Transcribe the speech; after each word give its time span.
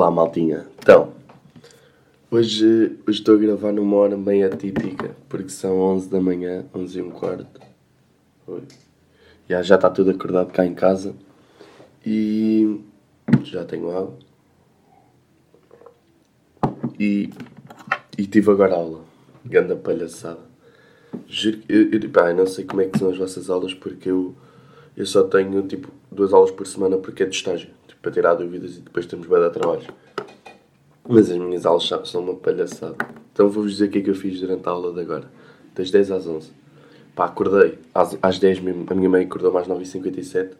Olá, 0.00 0.10
maltinha. 0.10 0.66
Então, 0.78 1.12
hoje, 2.30 2.98
hoje 3.06 3.18
estou 3.18 3.34
a 3.34 3.38
gravar 3.38 3.70
numa 3.70 3.98
hora 3.98 4.16
bem 4.16 4.42
atípica, 4.42 5.14
porque 5.28 5.50
são 5.50 5.78
11 5.78 6.08
da 6.08 6.18
manhã, 6.18 6.64
11 6.74 6.98
e 6.98 7.02
um 7.02 7.10
quarto. 7.10 7.60
Oi. 8.46 8.62
Já, 9.46 9.60
já 9.60 9.74
está 9.74 9.90
tudo 9.90 10.10
acordado 10.10 10.54
cá 10.54 10.64
em 10.64 10.72
casa. 10.72 11.14
E 12.02 12.80
já 13.42 13.62
tenho 13.66 13.94
água. 13.94 14.16
E, 16.98 17.28
e 18.16 18.26
tive 18.26 18.50
agora 18.52 18.76
aula. 18.76 19.04
Ganda 19.44 19.76
palhaçada. 19.76 20.40
Juro 21.26 21.60
eu, 21.68 21.90
eu, 21.90 22.08
pá, 22.08 22.30
eu 22.30 22.36
não 22.36 22.46
sei 22.46 22.64
como 22.64 22.80
é 22.80 22.86
que 22.86 22.98
são 22.98 23.10
as 23.10 23.18
vossas 23.18 23.50
aulas, 23.50 23.74
porque 23.74 24.10
eu, 24.10 24.34
eu 24.96 25.04
só 25.04 25.24
tenho 25.24 25.60
tipo 25.68 25.92
duas 26.10 26.32
aulas 26.32 26.50
por 26.50 26.66
semana 26.66 26.96
porque 26.96 27.22
é 27.22 27.26
de 27.26 27.34
estágio. 27.36 27.70
Tipo, 27.86 28.00
para 28.02 28.10
tirar 28.12 28.34
dúvidas 28.34 28.76
e 28.76 28.80
depois 28.80 29.06
temos 29.06 29.26
bem 29.26 29.40
de 29.40 29.50
trabalhos. 29.50 29.86
Mas 31.08 31.30
as 31.30 31.38
minhas 31.38 31.66
aulas 31.66 31.88
são- 32.08 32.22
uma 32.22 32.34
palhaçada. 32.34 32.96
Então 33.32 33.48
vou-vos 33.48 33.72
dizer 33.72 33.86
o 33.86 33.90
que 33.90 33.98
é 33.98 34.02
que 34.02 34.10
eu 34.10 34.14
fiz 34.14 34.40
durante 34.40 34.66
a 34.68 34.70
aula 34.70 34.92
de 34.92 35.00
agora. 35.00 35.30
Das 35.74 35.90
10 35.90 36.10
às 36.10 36.26
11. 36.26 36.50
Pá, 37.14 37.24
acordei 37.26 37.78
às, 37.94 38.16
às 38.22 38.38
10 38.38 38.60
mesmo. 38.60 38.86
A 38.88 38.94
minha 38.94 39.08
mãe 39.08 39.24
acordou 39.24 39.56
às 39.56 39.66
9h57. 39.66 40.54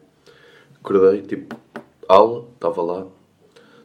Acordei, 0.79 1.21
tipo, 1.21 1.55
aula, 2.07 2.47
estava 2.53 2.81
lá. 2.81 3.07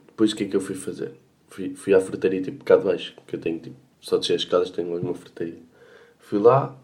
Depois 0.07 0.33
o 0.33 0.37
que 0.37 0.45
é 0.45 0.49
que 0.49 0.57
eu 0.57 0.61
fui 0.61 0.75
fazer? 0.75 1.13
Fui, 1.49 1.75
fui 1.75 1.95
à 1.95 2.01
frutaria, 2.01 2.41
tipo, 2.43 2.65
cá 2.65 2.77
de 2.77 2.85
baixo. 2.85 3.15
Que 3.27 3.37
eu 3.37 3.41
tenho, 3.41 3.59
tipo, 3.59 3.77
só 4.01 4.17
descer 4.17 4.35
as 4.35 4.43
escadas 4.43 4.71
tenho 4.71 4.91
logo 4.91 5.05
uma 5.05 5.15
frutaria. 5.15 5.59
Fui 6.19 6.39
lá, 6.39 6.75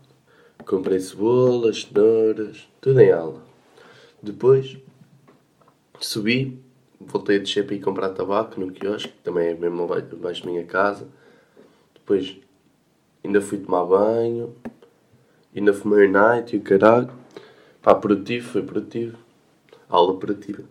comprei 0.67 1.01
cebolas, 1.01 1.83
cenouras, 1.83 2.69
tudo 2.81 3.01
em 3.01 3.11
aula. 3.11 3.43
Depois 4.23 4.79
subi, 5.99 6.63
voltei 7.01 7.37
a 7.37 7.39
descer 7.41 7.67
para 7.67 7.75
ir 7.75 7.81
comprar 7.81 8.11
tabaco 8.11 8.61
no 8.61 8.71
quiosque, 8.71 9.09
que 9.09 9.23
também 9.23 9.49
é 9.49 9.55
mesmo 9.55 9.83
abaixo 9.83 10.45
da 10.45 10.51
minha 10.51 10.65
casa. 10.65 11.09
Depois 11.93 12.39
ainda 13.25 13.41
fui 13.41 13.59
tomar 13.59 13.85
banho, 13.85 14.55
ainda 15.55 15.73
fumei 15.73 16.07
night 16.07 16.55
e 16.55 16.59
o 16.59 16.63
caralho. 16.63 17.11
Pá, 17.83 17.97
produtivo, 17.97 18.49
foi 18.49 18.63
produtivo. 18.63 19.19
Aula 19.89 20.17
produtiva. 20.17 20.63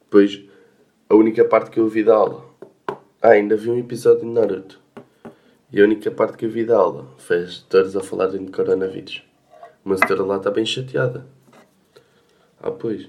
Depois, 0.00 0.40
a 1.08 1.16
única 1.16 1.44
parte 1.44 1.70
que 1.70 1.80
eu 1.80 1.88
vi 1.88 2.04
da 2.04 2.14
aula. 2.14 2.44
Ah, 3.20 3.30
ainda 3.30 3.56
vi 3.56 3.70
um 3.70 3.78
episódio 3.78 4.20
de 4.20 4.26
Naruto. 4.26 4.80
E 5.72 5.80
a 5.80 5.84
única 5.84 6.12
parte 6.12 6.36
que 6.36 6.46
eu 6.46 6.50
vi 6.50 6.64
da 6.64 6.76
aula 6.76 7.08
foi 7.18 7.38
as 7.38 7.96
a 7.96 8.00
falarem 8.00 8.44
de 8.44 8.52
coronavírus. 8.52 9.22
Uma 9.84 9.96
doutora 9.96 10.22
lá 10.22 10.36
está 10.36 10.50
bem 10.50 10.64
chateada. 10.64 11.26
Ah, 12.60 12.70
pois. 12.70 13.08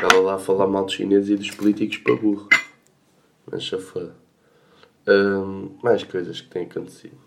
Ela 0.00 0.20
lá 0.20 0.34
a 0.34 0.38
falar 0.38 0.66
mal 0.66 0.84
dos 0.84 0.94
chineses 0.94 1.30
e 1.30 1.36
dos 1.36 1.50
políticos 1.50 1.98
para 1.98 2.16
burro. 2.16 2.48
Mas. 3.50 3.70
Hum, 5.06 5.76
mais 5.82 6.02
coisas 6.04 6.40
que 6.40 6.48
têm 6.48 6.64
acontecido. 6.64 7.18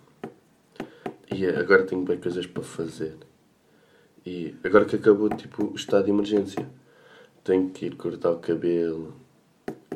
E 1.31 1.45
agora 1.45 1.83
tenho 1.83 2.01
bem 2.03 2.19
coisas 2.19 2.45
para 2.45 2.63
fazer. 2.63 3.17
E 4.25 4.55
agora 4.63 4.85
que 4.85 4.95
acabou 4.95 5.29
tipo, 5.29 5.65
o 5.65 5.75
estado 5.75 6.05
de 6.05 6.11
emergência, 6.11 6.67
tenho 7.43 7.69
que 7.69 7.85
ir 7.85 7.95
cortar 7.95 8.31
o 8.31 8.39
cabelo, 8.39 9.13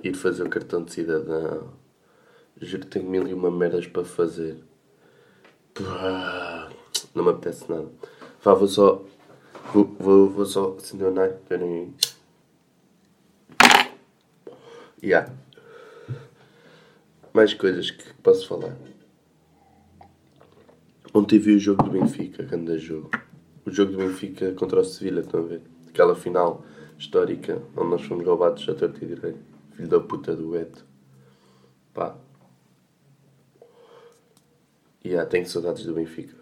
ir 0.04 0.14
fazer 0.14 0.44
o 0.44 0.50
cartão 0.50 0.84
de 0.84 0.92
cidadão. 0.94 1.74
Juro 2.62 2.84
que 2.84 2.88
tenho 2.88 3.10
mil 3.10 3.28
e 3.28 3.34
uma 3.34 3.50
merdas 3.50 3.88
para 3.88 4.04
fazer. 4.04 4.58
Não 7.16 7.24
me 7.24 7.32
apetece 7.32 7.70
nada. 7.70 7.90
Vá, 8.44 8.54
vou 8.54 8.68
só. 8.68 9.04
Vou, 9.72 10.30
vou, 10.30 10.46
só 10.46 10.76
acender 10.78 11.08
o 11.08 11.12
night. 11.12 11.36
Esperem 11.36 11.72
aí. 11.74 11.94
Yeah. 15.04 15.32
Mais 17.32 17.54
coisas 17.54 17.92
que 17.92 18.14
posso 18.16 18.48
falar. 18.48 18.76
Ontem 21.14 21.38
vi 21.38 21.56
o 21.56 21.60
jogo 21.60 21.84
do 21.84 21.92
Benfica, 21.92 22.42
grande 22.44 22.80
jogo. 22.80 23.12
O 23.64 23.70
jogo 23.70 23.92
do 23.92 23.98
Benfica 24.00 24.52
contra 24.54 24.80
o 24.80 24.84
Sevilha, 24.84 25.20
estão 25.20 25.42
a 25.42 25.44
ver? 25.44 25.62
Aquela 25.88 26.16
final 26.16 26.66
histórica 26.98 27.62
onde 27.78 27.90
nós 27.92 28.02
fomos 28.02 28.26
roubados 28.26 28.68
a 28.68 28.74
torta 28.74 29.04
e 29.04 29.08
direito. 29.08 29.40
Filho 29.74 29.88
da 29.88 30.00
puta 30.00 30.36
do 30.36 30.56
Eto. 30.56 30.84
Pá. 31.94 32.16
E 35.04 35.10
yeah, 35.10 35.30
tenho 35.30 35.48
saudades 35.48 35.86
do 35.86 35.94
Benfica. 35.94 36.39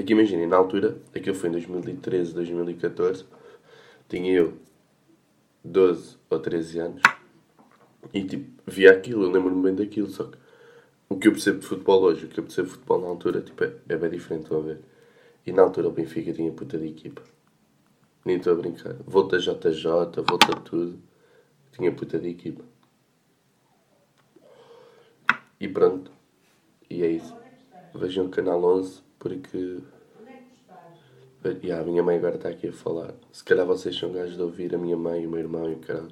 É 0.00 0.02
que 0.02 0.14
imaginem, 0.14 0.46
na 0.46 0.56
altura, 0.56 0.96
aquilo 1.14 1.36
foi 1.36 1.50
em 1.50 1.52
2013, 1.52 2.32
2014, 2.32 3.26
tinha 4.08 4.32
eu 4.32 4.54
12 5.62 6.16
ou 6.30 6.38
13 6.38 6.78
anos 6.78 7.02
e 8.14 8.24
tipo, 8.24 8.62
via 8.66 8.92
aquilo, 8.92 9.24
eu 9.24 9.30
lembro-me 9.30 9.62
bem 9.62 9.74
daquilo, 9.74 10.08
só 10.08 10.24
que 10.24 10.38
o 11.06 11.18
que 11.18 11.28
eu 11.28 11.32
percebo 11.32 11.58
de 11.58 11.66
futebol 11.66 12.02
hoje, 12.02 12.24
o 12.24 12.28
que 12.30 12.40
eu 12.40 12.44
percebo 12.44 12.68
de 12.68 12.74
futebol 12.76 12.98
na 12.98 13.08
altura, 13.08 13.42
tipo, 13.42 13.62
é, 13.62 13.74
é 13.90 13.96
bem 13.98 14.08
diferente, 14.08 14.44
estão 14.44 14.60
a 14.60 14.62
ver? 14.62 14.80
E 15.46 15.52
na 15.52 15.60
altura 15.60 15.88
o 15.88 15.92
Benfica 15.92 16.32
tinha 16.32 16.50
puta 16.50 16.78
de 16.78 16.86
equipa. 16.86 17.20
Nem 18.24 18.38
estou 18.38 18.54
a 18.54 18.56
brincar. 18.56 18.94
Volta 19.06 19.38
JJ, 19.38 19.84
volta 20.26 20.56
tudo. 20.64 20.98
Tinha 21.72 21.92
puta 21.92 22.18
de 22.18 22.30
equipa. 22.30 22.64
E 25.60 25.68
pronto. 25.68 26.10
E 26.88 27.02
é 27.02 27.08
isso. 27.10 27.36
Vejam 27.94 28.24
o 28.24 28.30
canal 28.30 28.64
11 28.64 29.09
porque. 29.20 29.78
E 31.62 31.72
a 31.72 31.82
minha 31.84 32.02
mãe 32.02 32.16
agora 32.16 32.34
está 32.34 32.48
aqui 32.48 32.68
a 32.68 32.72
falar. 32.72 33.14
Se 33.32 33.44
calhar 33.44 33.64
vocês 33.64 33.96
são 33.96 34.12
gajos 34.12 34.36
de 34.36 34.42
ouvir 34.42 34.74
a 34.74 34.78
minha 34.78 34.96
mãe, 34.96 35.26
o 35.26 35.30
meu 35.30 35.38
irmão 35.38 35.70
e 35.70 35.74
o 35.74 35.78
caralho. 35.78 36.10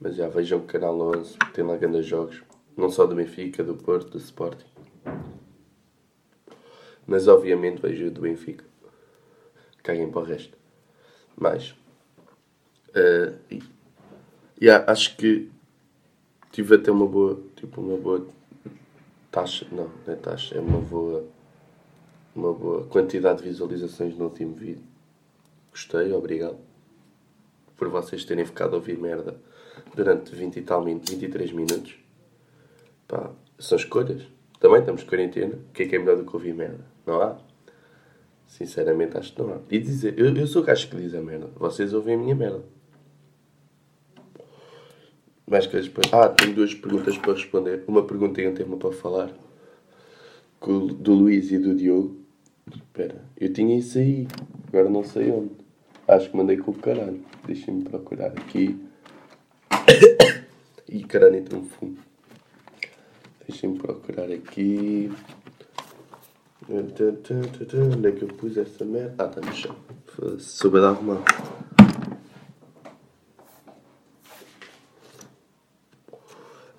Mas 0.00 0.16
já 0.16 0.28
vejam 0.28 0.58
o 0.58 0.64
canal 0.64 1.00
11, 1.00 1.38
tem 1.54 1.64
lá 1.64 1.76
grandes 1.76 2.04
jogos. 2.04 2.42
Não 2.76 2.90
só 2.90 3.06
do 3.06 3.14
Benfica, 3.14 3.64
do 3.64 3.74
Porto, 3.74 4.10
do 4.10 4.18
Sporting. 4.18 4.66
Mas 7.06 7.26
obviamente 7.26 7.80
vejo 7.80 8.06
o 8.06 8.10
do 8.10 8.20
Benfica. 8.20 8.64
Caguem 9.82 10.10
para 10.10 10.20
o 10.20 10.24
resto. 10.24 10.56
Mas. 11.36 11.74
Uh, 12.90 13.62
yeah, 14.60 14.90
acho 14.90 15.16
que 15.16 15.50
tive 16.52 16.74
até 16.74 16.90
uma 16.90 17.06
boa. 17.06 17.40
Tipo, 17.56 17.80
uma 17.80 17.96
boa 17.96 18.26
taxa. 19.30 19.66
Não, 19.72 19.90
não 20.06 20.12
é 20.12 20.16
taxa, 20.16 20.54
é 20.54 20.60
uma 20.60 20.80
boa. 20.80 21.37
Uma 22.38 22.52
boa 22.52 22.84
quantidade 22.84 23.42
de 23.42 23.48
visualizações 23.48 24.16
no 24.16 24.26
último 24.26 24.54
vídeo. 24.54 24.84
Gostei, 25.72 26.12
obrigado. 26.12 26.56
Por 27.76 27.88
vocês 27.88 28.24
terem 28.24 28.46
ficado 28.46 28.74
a 28.74 28.76
ouvir 28.76 28.96
merda 28.96 29.40
durante 29.96 30.36
20 30.36 30.56
e 30.56 30.62
tal 30.62 30.84
minutos, 30.84 31.10
23 31.10 31.50
minutos. 31.50 31.98
Pá, 33.08 33.32
são 33.58 33.76
escolhas. 33.76 34.22
Também 34.60 34.78
estamos 34.78 35.00
de 35.00 35.08
quarentena. 35.08 35.56
O 35.56 35.72
que 35.72 35.82
é 35.82 35.88
que 35.88 35.96
é 35.96 35.98
melhor 35.98 36.16
do 36.16 36.24
que 36.24 36.32
ouvir 36.32 36.54
merda? 36.54 36.84
Não 37.04 37.20
há? 37.20 37.38
Sinceramente, 38.46 39.18
acho 39.18 39.32
que 39.32 39.42
não 39.42 39.54
há. 39.54 39.58
E 39.68 39.80
dizer, 39.80 40.16
eu, 40.16 40.32
eu 40.32 40.46
sou 40.46 40.62
o 40.62 40.64
gajo 40.64 40.88
que 40.88 40.96
diz 40.96 41.16
a 41.16 41.20
merda. 41.20 41.50
Vocês 41.56 41.92
ouvem 41.92 42.14
a 42.14 42.18
minha 42.18 42.36
merda. 42.36 42.62
Mais 45.44 45.66
coisas 45.66 45.88
para. 45.88 46.04
Ah, 46.12 46.28
tenho 46.28 46.54
duas 46.54 46.72
perguntas 46.72 47.18
para 47.18 47.32
responder. 47.32 47.82
Uma 47.88 48.04
pergunta 48.04 48.40
e 48.40 48.46
um 48.46 48.54
tema 48.54 48.76
para 48.76 48.92
falar. 48.92 49.34
Do 50.60 51.14
Luís 51.14 51.50
e 51.50 51.58
do 51.58 51.74
Diogo. 51.74 52.27
Espera, 52.74 53.24
eu 53.36 53.52
tinha 53.52 53.78
isso 53.78 53.98
aí. 53.98 54.26
Agora 54.68 54.88
não 54.88 55.04
sei 55.04 55.30
onde. 55.30 55.52
Acho 56.06 56.30
que 56.30 56.36
mandei 56.36 56.56
com 56.56 56.70
o 56.70 56.74
caralho. 56.74 57.22
Deixem-me 57.46 57.84
procurar 57.84 58.28
aqui. 58.28 58.78
e 60.88 61.04
caralho, 61.04 61.36
entrou 61.36 61.60
um 61.60 61.64
fumo. 61.64 61.98
Deixem-me 63.46 63.78
procurar 63.78 64.30
aqui. 64.30 65.10
Onde 66.68 68.08
é 68.08 68.12
que 68.12 68.22
eu 68.22 68.28
pus 68.28 68.56
essa 68.56 68.84
merda? 68.84 69.14
Ah, 69.18 69.26
está 69.26 69.40
no 69.40 69.54
chão. 69.54 69.76
Soube 70.38 70.80
de 70.80 70.86
arrumar. 70.86 71.22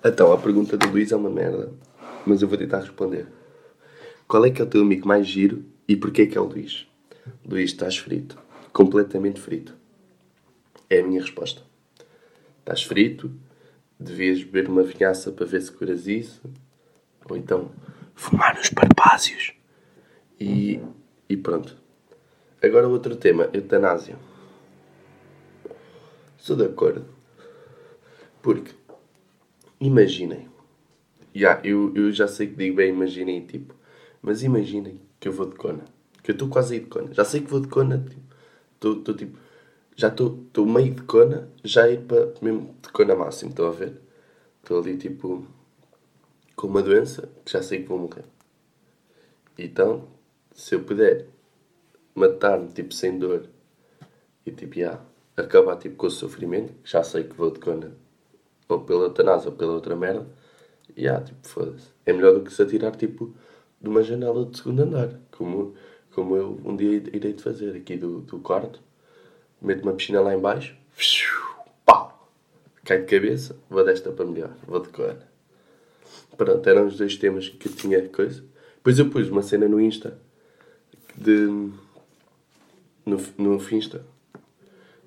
Então, 0.04 0.32
a 0.32 0.38
pergunta 0.38 0.76
do 0.76 0.88
Luís 0.88 1.10
é 1.10 1.16
uma 1.16 1.30
merda. 1.30 1.72
Mas 2.24 2.42
eu 2.42 2.48
vou 2.48 2.56
tentar 2.56 2.80
responder. 2.80 3.26
Qual 4.28 4.44
é 4.44 4.50
que 4.50 4.62
é 4.62 4.64
o 4.64 4.68
teu 4.68 4.82
amigo 4.82 5.08
mais 5.08 5.26
giro 5.26 5.64
e 5.90 5.96
porquê 5.96 6.24
que 6.24 6.38
é 6.38 6.40
o 6.40 6.44
Luís? 6.44 6.86
Luís, 7.44 7.72
estás 7.72 7.98
frito. 7.98 8.38
Completamente 8.72 9.40
frito. 9.40 9.74
É 10.88 11.00
a 11.00 11.04
minha 11.04 11.20
resposta. 11.20 11.62
Estás 12.60 12.84
frito, 12.84 13.28
devias 13.98 14.40
beber 14.44 14.68
uma 14.68 14.84
vinhaça 14.84 15.32
para 15.32 15.44
ver 15.44 15.60
se 15.60 15.72
curas 15.72 16.06
isso. 16.06 16.48
Ou 17.28 17.36
então, 17.36 17.72
fumar 18.14 18.54
nos 18.54 18.70
parpásios. 18.70 19.52
E, 20.38 20.80
e 21.28 21.36
pronto. 21.36 21.76
Agora 22.62 22.86
outro 22.86 23.16
tema, 23.16 23.50
eutanásia. 23.52 24.16
Sou 26.38 26.54
de 26.54 26.66
acordo. 26.66 27.04
Porque, 28.40 28.70
imaginem. 29.80 30.48
Já, 31.34 31.60
eu, 31.64 31.92
eu 31.96 32.12
já 32.12 32.28
sei 32.28 32.46
que 32.46 32.54
digo 32.54 32.76
bem, 32.76 32.90
imaginem, 32.90 33.44
tipo. 33.44 33.74
Mas 34.22 34.44
imaginem 34.44 35.09
que 35.20 35.28
eu 35.28 35.32
vou 35.32 35.46
de 35.46 35.54
cona. 35.54 35.84
Que 36.22 36.32
eu 36.32 36.32
estou 36.32 36.48
quase 36.48 36.74
aí 36.74 36.80
de 36.80 36.86
cona. 36.86 37.14
Já 37.14 37.24
sei 37.24 37.42
que 37.42 37.50
vou 37.50 37.60
de 37.60 37.68
cona, 37.68 38.04
tipo. 38.78 39.12
Tipo. 39.14 39.38
Já 39.96 40.08
estou 40.08 40.66
meio 40.66 40.94
de 40.94 41.02
cona, 41.02 41.48
já 41.62 41.88
ir 41.88 42.00
para 42.00 42.32
mesmo 42.40 42.74
de 42.82 42.88
cona 42.88 43.14
máximo, 43.14 43.50
estão 43.50 43.66
a 43.66 43.70
ver? 43.70 44.00
estou 44.70 44.78
ali 44.78 44.96
tipo 44.96 45.46
com 46.54 46.66
uma 46.66 46.82
doença 46.82 47.28
que 47.44 47.52
já 47.52 47.62
sei 47.62 47.82
que 47.82 47.88
vou 47.88 47.98
morrer. 47.98 48.24
Então, 49.58 50.08
se 50.52 50.74
eu 50.74 50.84
puder 50.84 51.26
matar-me 52.14 52.68
tipo 52.68 52.94
sem 52.94 53.18
dor 53.18 53.46
e 54.46 54.52
tipo, 54.52 54.78
yeah, 54.78 55.02
acabar 55.36 55.76
tipo 55.76 55.96
com 55.96 56.06
o 56.06 56.10
sofrimento, 56.10 56.72
já 56.84 57.02
sei 57.02 57.24
que 57.24 57.34
vou 57.34 57.50
de 57.50 57.60
cona 57.60 57.92
ou 58.68 58.80
pela 58.80 59.04
eutanásia 59.04 59.50
ou 59.50 59.56
pela 59.56 59.72
outra 59.72 59.96
merda, 59.96 60.28
yeah, 60.96 61.24
tipo, 61.24 61.48
foda-se. 61.48 61.88
É 62.06 62.12
melhor 62.12 62.34
do 62.34 62.42
que 62.42 62.52
se 62.52 62.62
atirar 62.62 62.94
tipo 62.94 63.34
de 63.80 63.88
uma 63.88 64.02
janela 64.02 64.44
de 64.44 64.56
segundo 64.56 64.82
andar, 64.82 65.18
como, 65.30 65.74
como 66.12 66.36
eu 66.36 66.60
um 66.64 66.76
dia 66.76 67.02
irei 67.12 67.32
de 67.32 67.42
fazer 67.42 67.76
aqui 67.76 67.96
do, 67.96 68.20
do 68.20 68.38
quarto, 68.38 68.80
meto 69.60 69.82
uma 69.82 69.92
piscina 69.92 70.20
lá 70.20 70.34
em 70.34 70.38
baixo, 70.38 70.76
pau, 71.84 72.28
cai 72.84 73.00
de 73.00 73.06
cabeça, 73.06 73.56
vou 73.68 73.84
desta 73.84 74.10
para 74.12 74.26
melhor, 74.26 74.52
vou 74.66 74.80
de 74.80 74.88
cona. 74.88 75.28
Pronto, 76.36 76.68
eram 76.68 76.86
os 76.86 76.96
dois 76.96 77.16
temas 77.16 77.48
que 77.48 77.68
eu 77.68 77.72
tinha 77.72 78.08
coisa. 78.08 78.42
Depois 78.76 78.98
eu 78.98 79.10
pus 79.10 79.28
uma 79.28 79.42
cena 79.42 79.68
no 79.68 79.80
Insta 79.80 80.18
de. 81.14 81.70
no, 83.04 83.18
no 83.36 83.60
Finsta 83.60 84.04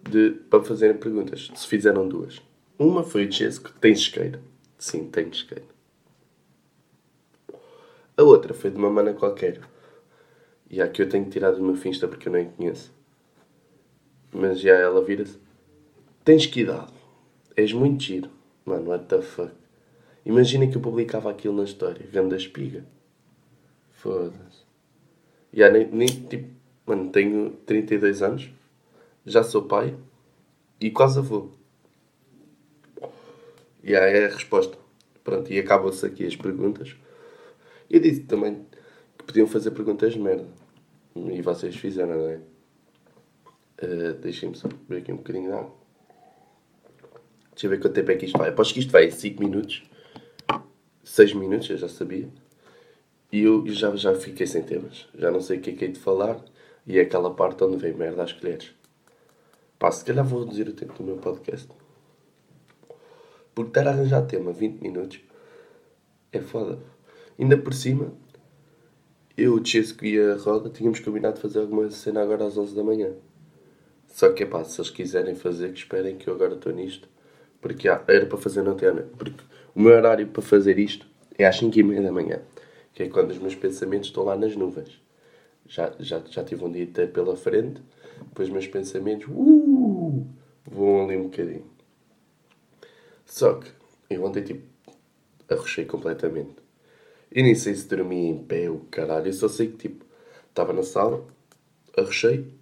de, 0.07 0.31
para 0.49 0.63
fazerem 0.63 0.97
perguntas. 0.97 1.49
Se 1.55 1.67
fizeram 1.67 2.07
duas. 2.07 2.41
Uma 2.77 3.03
foi 3.03 3.25
o 3.25 3.31
Chesco, 3.31 3.71
tem 3.79 3.93
isqueiro. 3.93 4.39
Sim, 4.77 5.05
tem 5.09 5.27
isqueiro. 5.29 5.65
A 8.15 8.23
outra 8.23 8.53
foi 8.53 8.69
de 8.69 8.77
uma 8.77 8.89
mana 8.89 9.13
qualquer. 9.13 9.59
E 10.69 10.81
a 10.81 10.87
que 10.87 11.01
eu 11.01 11.09
tenho 11.09 11.29
tirado 11.29 11.57
do 11.57 11.63
meu 11.63 11.75
Finsta 11.75 12.07
porque 12.07 12.27
eu 12.27 12.33
nem 12.33 12.49
conheço. 12.49 12.93
Mas 14.31 14.59
já 14.59 14.73
ela 14.73 15.03
vira-se. 15.03 15.37
Tens 16.23 16.45
que 16.45 16.61
idade. 16.61 16.93
És 17.55 17.73
muito 17.73 18.03
giro. 18.03 18.29
Mano, 18.65 18.89
what 18.89 19.05
the 19.05 19.21
fuck. 19.21 19.51
Imagina 20.25 20.67
que 20.67 20.77
eu 20.77 20.81
publicava 20.81 21.29
aquilo 21.29 21.55
na 21.55 21.63
história. 21.63 22.07
Ganda 22.11 22.35
espiga. 22.35 22.85
Foda-se. 23.91 24.63
Já 25.51 25.69
nem, 25.69 25.87
nem, 25.87 26.07
tipo, 26.07 26.49
mano, 26.85 27.09
tenho 27.09 27.51
32 27.65 28.21
anos. 28.21 28.49
Já 29.25 29.43
sou 29.43 29.63
pai. 29.63 29.95
E 30.79 30.91
quase 30.91 31.19
avô. 31.19 31.49
E 33.83 33.95
aí 33.95 34.17
é 34.17 34.25
a 34.25 34.29
resposta. 34.29 34.77
Pronto, 35.23 35.51
e 35.51 35.59
acabam-se 35.59 36.05
aqui 36.05 36.25
as 36.25 36.35
perguntas. 36.35 36.95
Eu 37.93 37.99
disse 37.99 38.21
também 38.21 38.65
que 39.15 39.23
podiam 39.23 39.45
fazer 39.45 39.69
perguntas 39.69 40.13
de 40.13 40.19
merda. 40.19 40.47
E 41.15 41.43
vocês 41.43 41.75
fizeram, 41.75 42.17
não 42.17 42.27
é? 42.27 42.39
Uh, 43.83 44.13
Deixem-me 44.19 44.55
só 44.55 44.67
beber 44.67 45.03
aqui 45.03 45.13
um 45.13 45.17
bocadinho 45.17 45.51
de 45.51 45.53
água. 45.55 45.71
Deixa 47.51 47.67
eu 47.67 47.69
ver 47.69 47.79
quanto 47.79 47.93
tempo 47.93 48.09
é 48.09 48.15
que 48.15 48.25
isto 48.25 48.35
vai. 48.35 48.49
Aposto 48.49 48.73
que 48.73 48.79
isto 48.79 48.91
vai 48.91 49.05
em 49.05 49.11
5 49.11 49.39
minutos. 49.39 49.83
6 51.03 51.33
minutos, 51.35 51.69
eu 51.69 51.77
já 51.77 51.87
sabia. 51.87 52.27
E 53.31 53.41
eu 53.41 53.63
já, 53.67 53.95
já 53.95 54.15
fiquei 54.15 54.47
sem 54.47 54.63
temas. 54.63 55.07
Já 55.13 55.29
não 55.29 55.39
sei 55.39 55.59
o 55.59 55.61
que 55.61 55.69
é 55.69 55.73
que 55.73 55.85
hei 55.85 55.91
de 55.91 55.99
falar. 55.99 56.43
E 56.87 56.97
é 56.97 57.01
aquela 57.03 57.35
parte 57.35 57.63
onde 57.63 57.77
vem 57.77 57.93
merda 57.93 58.23
às 58.23 58.33
colheres. 58.33 58.73
Pá, 59.77 59.91
se 59.91 60.03
calhar 60.03 60.25
vou 60.25 60.39
reduzir 60.39 60.67
o 60.67 60.73
tempo 60.73 60.93
do 60.93 61.03
meu 61.03 61.17
podcast. 61.17 61.69
Porque 63.53 63.69
estar 63.69 63.87
a 63.87 63.91
arranjar 63.91 64.25
tema 64.25 64.51
20 64.51 64.81
minutos 64.81 65.19
é 66.31 66.41
foda. 66.41 66.92
Ainda 67.39 67.57
por 67.57 67.73
cima, 67.73 68.13
eu, 69.35 69.55
o 69.55 69.65
Chesco 69.65 70.05
e 70.05 70.19
a 70.19 70.35
Roda 70.35 70.69
tínhamos 70.69 70.99
combinado 70.99 71.35
de 71.35 71.41
fazer 71.41 71.59
alguma 71.59 71.89
cena 71.89 72.21
agora 72.21 72.45
às 72.45 72.57
11 72.57 72.75
da 72.75 72.83
manhã. 72.83 73.11
Só 74.07 74.31
que 74.31 74.43
é 74.43 74.45
pá, 74.45 74.63
se 74.63 74.79
eles 74.79 74.91
quiserem 74.91 75.33
fazer, 75.33 75.73
que 75.73 75.79
esperem 75.79 76.15
que 76.15 76.27
eu 76.27 76.35
agora 76.35 76.53
estou 76.53 76.71
nisto. 76.71 77.09
Porque 77.59 77.89
ah, 77.89 78.03
era 78.07 78.27
para 78.27 78.37
fazer 78.37 78.61
na 78.61 78.71
antena. 78.71 79.07
Porque 79.17 79.43
o 79.73 79.81
meu 79.81 79.93
horário 79.93 80.27
para 80.27 80.41
fazer 80.43 80.77
isto 80.77 81.07
é 81.35 81.47
às 81.47 81.57
5 81.57 81.79
e 81.79 81.83
meia 81.83 82.01
da 82.03 82.11
manhã. 82.11 82.41
Que 82.93 83.03
é 83.03 83.09
quando 83.09 83.31
os 83.31 83.39
meus 83.39 83.55
pensamentos 83.55 84.09
estão 84.09 84.23
lá 84.23 84.35
nas 84.35 84.55
nuvens. 84.55 85.01
Já, 85.65 85.91
já, 85.99 86.21
já 86.29 86.43
tive 86.43 86.63
um 86.63 86.71
dia 86.71 86.83
inteiro 86.83 87.11
pela 87.11 87.35
frente. 87.35 87.81
Depois 88.19 88.49
meus 88.49 88.67
pensamentos 88.67 89.27
uh, 89.27 90.27
voam 90.69 91.05
ali 91.05 91.17
um 91.17 91.23
bocadinho. 91.23 91.65
Só 93.25 93.55
que 93.55 93.71
eu 94.11 94.23
ontem 94.23 94.43
tipo 94.43 94.61
arrochei 95.49 95.85
completamente. 95.85 96.62
E 97.33 97.41
nem 97.41 97.55
sei 97.55 97.73
se 97.73 97.87
dormi 97.87 98.27
em 98.27 98.43
pé 98.43 98.69
o 98.69 98.79
caralho. 98.91 99.27
Eu 99.27 99.33
só 99.33 99.47
sei 99.47 99.67
que 99.67 99.77
tipo 99.77 100.05
estava 100.49 100.71
na 100.71 100.83
sala, 100.83 101.25
arrochei, 101.97 102.53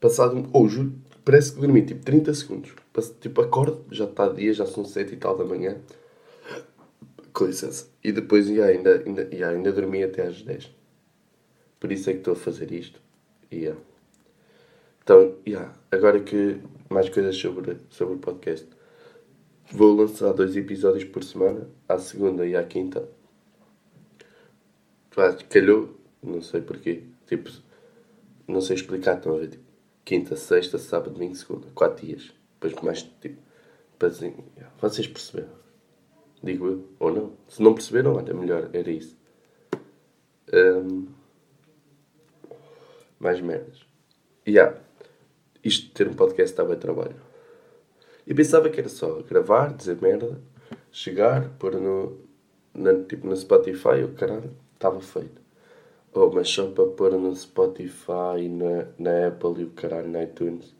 passado. 0.00 0.48
Ou 0.52 0.64
oh, 0.64 0.68
juro, 0.68 0.92
parece 1.24 1.54
que 1.54 1.60
dormi 1.60 1.82
tipo 1.82 2.04
30 2.04 2.34
segundos. 2.34 2.74
Tipo, 3.20 3.40
acordo, 3.40 3.84
já 3.90 4.04
está 4.04 4.28
dia, 4.28 4.52
já 4.52 4.66
são 4.66 4.84
7 4.84 5.14
e 5.14 5.16
tal 5.16 5.36
da 5.36 5.44
manhã. 5.44 5.78
Com 7.32 7.46
licença. 7.46 7.88
E 8.02 8.12
depois 8.12 8.48
yeah, 8.48 8.76
ainda, 8.76 9.02
ainda, 9.06 9.22
yeah, 9.32 9.56
ainda 9.56 9.72
dormi 9.72 10.02
até 10.02 10.26
às 10.26 10.42
10. 10.42 10.70
Por 11.78 11.90
isso 11.90 12.10
é 12.10 12.12
que 12.12 12.18
estou 12.18 12.34
a 12.34 12.36
fazer 12.36 12.70
isto. 12.72 13.00
Yeah. 13.52 13.80
Então, 15.02 15.36
yeah, 15.46 15.72
agora 15.90 16.20
que 16.20 16.60
mais 16.90 17.08
coisas 17.08 17.36
sobre, 17.36 17.78
sobre 17.90 18.14
o 18.14 18.18
podcast. 18.18 18.68
Vou 19.70 19.96
lançar 19.96 20.32
dois 20.32 20.56
episódios 20.56 21.04
por 21.04 21.24
semana, 21.24 21.68
à 21.88 21.98
segunda 21.98 22.46
e 22.46 22.54
à 22.54 22.62
quinta. 22.62 23.08
Calhou, 25.48 25.96
não 26.22 26.40
sei 26.40 26.60
porquê. 26.60 27.04
Tipo, 27.26 27.50
não 28.46 28.60
sei 28.60 28.76
explicar, 28.76 29.16
estão 29.16 29.34
a 29.34 29.38
ver? 29.38 29.48
Tipo, 29.48 29.64
quinta, 30.04 30.36
sexta, 30.36 30.78
sábado, 30.78 31.12
domingo, 31.12 31.34
segunda. 31.34 31.68
Quatro 31.74 32.06
dias. 32.06 32.32
Depois 32.54 32.82
mais, 32.82 33.02
tipo, 33.20 33.38
assim, 34.00 34.34
vocês 34.80 35.06
perceberam. 35.06 35.50
Digo 36.42 36.66
eu, 36.66 36.88
ou 36.98 37.12
não. 37.12 37.32
Se 37.48 37.62
não 37.62 37.74
perceberam, 37.74 38.14
olha, 38.14 38.34
melhor, 38.34 38.70
era 38.72 38.90
isso. 38.90 39.16
Um, 40.52 41.06
mais 43.18 43.40
merdas. 43.40 43.80
E 44.44 44.52
yeah, 44.52 44.76
isto 45.62 45.86
de 45.86 45.92
ter 45.92 46.08
um 46.08 46.14
podcast 46.14 46.52
estava 46.52 46.72
a 46.72 46.76
trabalho. 46.76 47.14
E 48.26 48.34
pensava 48.34 48.68
que 48.68 48.80
era 48.80 48.88
só 48.88 49.22
gravar, 49.22 49.72
dizer 49.72 50.00
merda, 50.00 50.40
chegar, 50.90 51.48
pôr 51.58 51.80
no, 51.80 52.18
na, 52.74 53.04
tipo, 53.04 53.26
no 53.26 53.36
Spotify, 53.36 54.02
o 54.04 54.14
caralho, 54.14 54.50
estava 54.82 55.00
feito. 55.00 55.40
Oh, 56.12 56.30
mas 56.30 56.48
só 56.48 56.66
para 56.70 56.86
pôr 56.88 57.12
no 57.12 57.34
Spotify, 57.34 58.48
na, 58.50 58.88
na 58.98 59.28
Apple 59.28 59.62
e 59.62 59.64
o 59.64 59.70
caralho, 59.70 60.08
na 60.08 60.24
iTunes, 60.24 60.74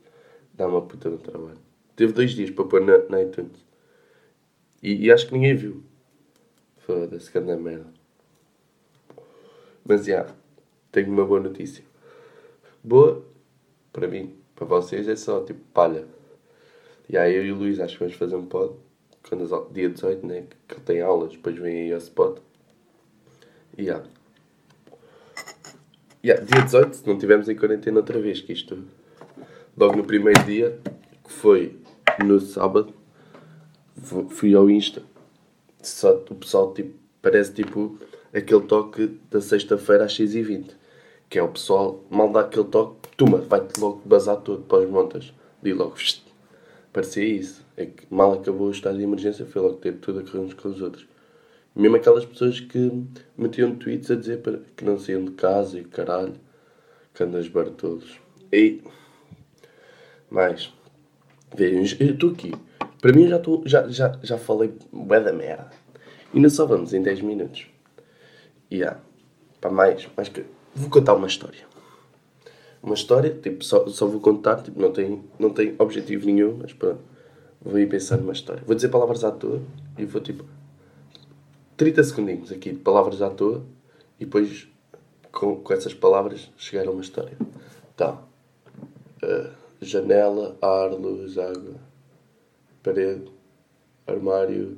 dá 0.53 0.67
uma 0.67 0.81
puta 0.81 1.09
de 1.09 1.17
trabalho. 1.17 1.57
Teve 1.95 2.13
dois 2.13 2.31
dias 2.31 2.51
para 2.51 2.65
pôr 2.65 2.81
na, 2.81 2.97
na 3.09 3.23
iTunes. 3.23 3.65
E, 4.81 5.05
e, 5.05 5.11
acho 5.11 5.27
que 5.27 5.33
ninguém 5.33 5.55
viu. 5.55 5.81
Foda-se, 6.79 7.31
que 7.31 7.37
anda 7.37 7.55
merda. 7.55 7.87
Mas 9.85 10.05
já, 10.05 10.13
yeah, 10.13 10.35
tenho 10.91 11.09
uma 11.09 11.25
boa 11.25 11.39
notícia. 11.39 11.83
Boa, 12.83 13.23
para 13.91 14.07
mim, 14.07 14.35
para 14.55 14.65
vocês 14.65 15.07
é 15.07 15.15
só 15.15 15.43
tipo 15.43 15.61
palha. 15.73 16.05
E 17.09 17.17
aí 17.17 17.33
eu 17.35 17.45
e 17.45 17.51
o 17.51 17.55
Luís 17.55 17.79
acho 17.79 17.93
que 17.93 17.99
vamos 17.99 18.15
fazer 18.15 18.35
um 18.35 18.45
pod 18.45 18.75
quando 19.27 19.71
dia 19.71 19.89
18, 19.89 20.25
né? 20.25 20.45
Que 20.67 20.75
ele 20.75 20.81
tem 20.81 21.01
aulas, 21.01 21.31
depois 21.31 21.57
vem 21.57 21.83
aí 21.83 21.93
ao 21.93 21.99
spot. 21.99 22.39
Yeah. 23.77 24.05
Yeah, 26.23 26.45
dia 26.45 26.61
18, 26.61 26.95
se 26.95 27.07
não 27.07 27.15
estivermos 27.15 27.49
em 27.49 27.55
quarentena 27.55 27.97
outra 27.97 28.19
vez, 28.21 28.39
que 28.39 28.53
isto 28.53 28.85
logo 29.75 29.97
no 29.97 30.03
primeiro 30.03 30.43
dia, 30.43 30.79
que 31.23 31.31
foi 31.31 31.77
no 32.23 32.39
sábado, 32.39 32.93
fui 34.29 34.53
ao 34.53 34.69
Insta. 34.69 35.01
Só 35.81 36.15
o 36.29 36.35
pessoal 36.35 36.73
tipo, 36.73 36.93
parece 37.21 37.53
tipo 37.53 37.97
aquele 38.33 38.61
toque 38.61 39.19
da 39.29 39.41
sexta-feira 39.41 40.05
às 40.05 40.17
6h20. 40.17 40.71
Que 41.29 41.39
é 41.39 41.43
o 41.43 41.49
pessoal, 41.49 42.03
mal 42.09 42.31
dá 42.31 42.41
aquele 42.41 42.65
toque, 42.65 43.09
toma, 43.17 43.39
vai-te 43.39 43.79
logo 43.79 44.01
bazar 44.05 44.37
todo 44.37 44.63
para 44.63 44.83
as 44.83 44.89
montas. 44.89 45.33
Digo 45.61 45.79
logo, 45.79 45.95
parecia 46.91 47.25
isso. 47.25 47.65
É 47.75 47.87
que 47.87 48.05
mal 48.09 48.33
acabou 48.33 48.67
o 48.67 48.71
estado 48.71 48.97
de 48.97 49.03
emergência, 49.03 49.45
foi 49.45 49.61
logo 49.61 49.77
ter 49.77 49.93
tudo 49.93 50.19
a 50.19 50.23
correr 50.23 50.39
uns 50.39 50.53
com 50.53 50.69
os 50.69 50.81
outros. 50.81 51.07
Mesmo 51.75 51.95
aquelas 51.95 52.23
pessoas 52.23 52.59
que 52.59 53.03
metiam 53.35 53.75
tweets 53.75 54.11
a 54.11 54.15
dizer 54.15 54.41
que 54.75 54.85
não 54.85 54.99
saíam 54.99 55.25
de 55.25 55.31
casa 55.31 55.79
e 55.79 55.83
caralho, 55.83 56.35
que 57.13 57.23
andas 57.23 57.47
bartolos. 57.47 58.19
E 58.51 58.81
mais, 60.29 60.71
vejam, 61.55 61.97
eu 61.99 62.13
estou 62.13 62.31
aqui. 62.31 62.53
Para 63.01 63.11
mim 63.11 63.27
já, 63.27 63.39
tô, 63.39 63.63
já, 63.65 63.87
já, 63.87 64.17
já 64.21 64.37
falei 64.37 64.73
bué 64.91 65.19
da 65.19 65.33
merda. 65.33 65.71
Ainda 66.33 66.49
só 66.49 66.65
vamos 66.65 66.93
em 66.93 67.01
10 67.01 67.21
minutos. 67.21 67.67
E 68.69 68.77
yeah, 68.77 68.99
para 69.59 69.71
mais, 69.71 70.07
mais 70.15 70.29
que. 70.29 70.45
Vou 70.75 70.89
contar 70.89 71.13
uma 71.13 71.27
história. 71.27 71.65
Uma 72.81 72.95
história, 72.95 73.29
tipo, 73.29 73.63
só, 73.63 73.87
só 73.87 74.07
vou 74.07 74.19
contar, 74.19 74.61
tipo, 74.61 74.79
não 74.79 74.91
tem, 74.91 75.23
não 75.39 75.49
tem 75.49 75.75
objetivo 75.77 76.25
nenhum, 76.25 76.57
mas 76.61 76.73
pronto. 76.73 77.01
Vou 77.61 77.79
ir 77.79 77.87
pensar 77.87 78.17
numa 78.17 78.33
história. 78.33 78.61
Vou 78.65 78.75
dizer 78.75 78.89
palavras 78.89 79.23
à 79.23 79.31
toa 79.31 79.61
e 79.97 80.05
vou 80.05 80.21
tipo 80.21 80.43
30 81.77 82.03
segundinhos 82.03 82.51
aqui 82.51 82.71
de 82.71 82.79
palavras 82.79 83.21
à 83.21 83.29
toa 83.29 83.65
e 84.19 84.25
depois 84.25 84.67
com, 85.31 85.57
com 85.57 85.73
essas 85.73 85.93
palavras 85.93 86.51
chegar 86.57 86.87
a 86.87 86.91
uma 86.91 87.01
história. 87.01 87.37
Tá. 87.95 88.21
Uh, 89.23 89.51
janela, 89.81 90.57
ar, 90.61 90.91
luz, 90.91 91.37
água, 91.37 91.75
parede, 92.81 93.31
armário, 94.05 94.77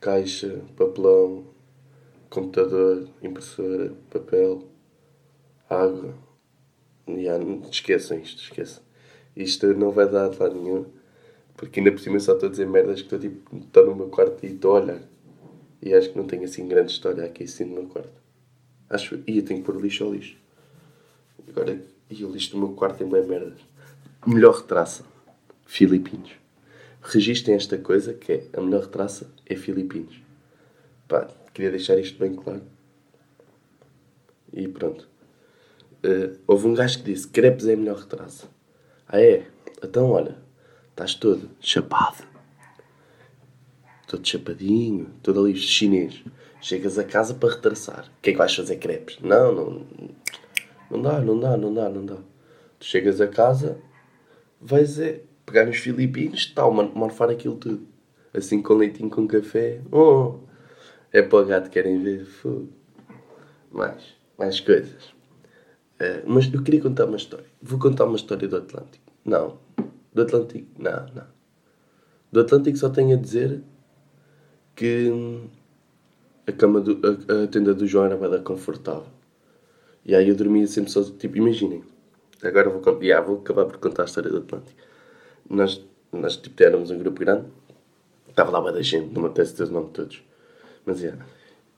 caixa, 0.00 0.60
papelão, 0.76 1.44
computador, 2.30 3.08
impressora, 3.22 3.92
papel, 4.10 4.64
água. 5.68 6.14
Yeah, 7.08 7.42
esqueçam 7.70 8.18
isto, 8.18 8.42
esqueçam. 8.42 8.82
Isto 9.34 9.68
não 9.74 9.90
vai 9.90 10.08
dar 10.08 10.26
a 10.26 10.42
lado 10.42 10.54
nenhum. 10.54 10.86
Porque 11.56 11.80
ainda 11.80 11.90
por 11.90 12.00
cima 12.00 12.20
só 12.20 12.34
estou 12.34 12.48
a 12.48 12.50
dizer 12.50 12.66
merdas 12.66 13.02
que 13.02 13.14
estou 13.14 13.18
tipo, 13.18 13.56
estou 13.56 13.86
no 13.86 13.96
meu 13.96 14.08
quarto 14.08 14.44
e 14.44 14.52
estou 14.52 14.76
a 14.76 14.80
olhar. 14.80 15.00
E 15.80 15.94
acho 15.94 16.10
que 16.10 16.18
não 16.18 16.26
tenho 16.26 16.44
assim 16.44 16.66
grande 16.66 16.92
história 16.92 17.24
aqui 17.24 17.44
assim 17.44 17.64
no 17.64 17.74
meu 17.74 17.86
quarto. 17.86 18.20
Acho. 18.90 19.22
E 19.26 19.38
eu 19.38 19.44
tenho 19.44 19.60
que 19.60 19.66
pôr 19.66 19.80
lixo 19.80 20.04
ao 20.04 20.12
lixo. 20.12 20.36
Agora, 21.48 21.80
e 22.10 22.24
o 22.24 22.30
lixo 22.30 22.52
do 22.52 22.58
meu 22.58 22.70
quarto 22.70 22.98
tem 22.98 23.08
bem 23.08 23.24
merdas. 23.26 23.60
Melhor 24.26 24.54
retraça. 24.54 25.04
Filipinos. 25.64 26.32
Registrem 27.02 27.54
esta 27.54 27.78
coisa 27.78 28.12
que 28.14 28.32
é 28.32 28.46
a 28.54 28.60
melhor 28.60 28.82
retraça 28.82 29.30
é 29.46 29.54
Filipinos. 29.54 30.20
Pá, 31.06 31.28
queria 31.54 31.70
deixar 31.70 31.98
isto 31.98 32.18
bem 32.18 32.34
claro. 32.34 32.62
E 34.52 34.66
pronto. 34.66 35.08
Uh, 36.04 36.38
houve 36.46 36.66
um 36.66 36.74
gajo 36.74 36.98
que 36.98 37.12
disse: 37.12 37.28
Crepes 37.28 37.66
é 37.66 37.74
a 37.74 37.76
melhor 37.76 37.98
retraça. 37.98 38.48
Ah, 39.06 39.20
é? 39.20 39.46
Então, 39.82 40.10
olha, 40.10 40.36
estás 40.90 41.14
todo 41.14 41.50
chapado. 41.60 42.24
Todo 44.08 44.26
chapadinho, 44.26 45.10
todo 45.22 45.40
ali 45.40 45.54
chinês. 45.54 46.24
Chegas 46.62 46.98
a 46.98 47.04
casa 47.04 47.34
para 47.34 47.50
retraçar. 47.54 48.06
O 48.06 48.22
que 48.22 48.30
é 48.30 48.32
que 48.32 48.38
vais 48.38 48.54
fazer 48.54 48.76
crepes? 48.78 49.18
Não, 49.20 49.54
não. 49.54 49.86
Não 50.90 51.02
dá, 51.02 51.20
não 51.20 51.38
dá, 51.38 51.56
não 51.56 51.74
dá, 51.74 51.88
não 51.90 52.06
dá. 52.06 52.16
Tu 52.78 52.86
chegas 52.86 53.20
a 53.20 53.28
casa, 53.28 53.78
vais 54.60 54.98
é 54.98 55.20
pegar 55.44 55.66
nos 55.66 55.76
filipinos, 55.76 56.46
tal, 56.46 56.72
morfar 56.72 57.28
aquilo 57.28 57.56
tudo. 57.56 57.86
Assim 58.32 58.62
com 58.62 58.74
leitinho 58.74 59.10
com 59.10 59.28
café. 59.28 59.82
Oh, 59.92 60.38
é 61.12 61.20
para 61.22 61.38
o 61.38 61.44
gato, 61.44 61.70
querem 61.70 62.02
ver? 62.02 62.24
Fogo. 62.24 62.68
Mais, 63.70 64.02
mais 64.38 64.58
coisas. 64.58 65.04
Uh, 66.00 66.24
mas 66.26 66.52
eu 66.52 66.62
queria 66.62 66.80
contar 66.80 67.04
uma 67.04 67.16
história. 67.16 67.46
Vou 67.60 67.78
contar 67.78 68.06
uma 68.06 68.16
história 68.16 68.48
do 68.48 68.56
Atlântico. 68.56 69.04
Não. 69.24 69.58
Do 70.14 70.22
Atlântico, 70.22 70.66
não, 70.78 71.06
não. 71.14 71.26
Do 72.32 72.40
Atlântico 72.40 72.78
só 72.78 72.88
tenho 72.88 73.16
a 73.16 73.20
dizer 73.20 73.62
que 74.78 75.10
a 76.46 76.52
cama 76.52 76.80
do, 76.80 77.00
a, 77.04 77.42
a 77.42 77.46
tenda 77.48 77.74
do 77.74 77.84
João 77.84 78.04
era 78.04 78.16
bem 78.16 78.40
confortável. 78.44 79.08
E 80.06 80.14
aí 80.14 80.28
eu 80.28 80.36
dormia 80.36 80.68
sempre 80.68 80.92
só, 80.92 81.02
tipo, 81.02 81.36
imaginem. 81.36 81.82
Agora 82.44 82.70
vou, 82.70 83.02
yeah, 83.02 83.26
vou 83.26 83.38
acabar 83.38 83.66
por 83.66 83.78
contar 83.78 84.02
a 84.02 84.04
história 84.04 84.30
do 84.30 84.38
Atlântico. 84.38 84.80
Nós, 85.50 85.84
nós 86.12 86.36
tipo, 86.36 86.62
éramos 86.62 86.92
um 86.92 86.98
grupo 86.98 87.18
grande. 87.18 87.46
Estava 88.28 88.56
lá 88.56 88.70
da 88.70 88.80
gente, 88.80 89.12
não 89.12 89.22
me 89.22 89.28
apetece 89.28 89.56
ter 89.56 89.64
os 89.64 89.70
nomes 89.70 89.88
de 89.88 89.94
todos. 89.94 90.22
Mas, 90.86 91.00
yeah. 91.02 91.26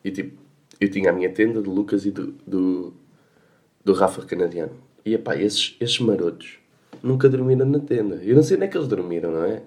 E 0.04 0.10
tipo, 0.10 0.38
eu 0.78 0.90
tinha 0.90 1.08
a 1.08 1.12
minha 1.14 1.32
tenda 1.32 1.62
do 1.62 1.70
Lucas 1.70 2.04
e 2.04 2.10
do, 2.10 2.34
do, 2.46 2.92
do 3.82 3.94
Rafa 3.94 4.26
Canadiano. 4.26 4.76
E, 5.06 5.16
pá, 5.16 5.36
esses, 5.36 5.74
esses 5.80 5.98
marotos 6.00 6.58
nunca 7.02 7.30
dormiram 7.30 7.64
na 7.64 7.78
tenda. 7.78 8.16
Eu 8.16 8.36
não 8.36 8.42
sei 8.42 8.58
onde 8.58 8.66
é 8.66 8.68
que 8.68 8.76
eles 8.76 8.88
dormiram, 8.88 9.32
não 9.32 9.44
é? 9.44 9.62